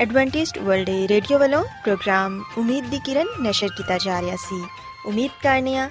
ਐਡਵੈਂਟਿਸਟ 0.00 0.58
ਵਰਲਡ 0.58 0.88
ਰੇਡੀਓ 0.88 1.38
ਵੱਲੋਂ 1.38 1.64
ਪ੍ਰੋਗਰਾਮ 1.64 2.42
ਉਮੀਦ 2.58 2.84
ਦੀ 2.86 3.00
ਕਿਰਨ 3.04 3.26
ਨਿਸ਼ਰ 3.40 3.68
ਕੀਤਾ 3.76 3.98
ਜਾ 3.98 4.20
ਰਿਹਾ 4.20 4.36
ਸੀ। 4.36 4.64
ਉਮੀਦ 5.06 5.30
ਕਰਨੇ 5.42 5.76
ਆ 5.76 5.90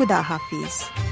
ਖੁਦਾ 0.00 0.20
ਹਾਫਿਜ਼ 0.22 1.09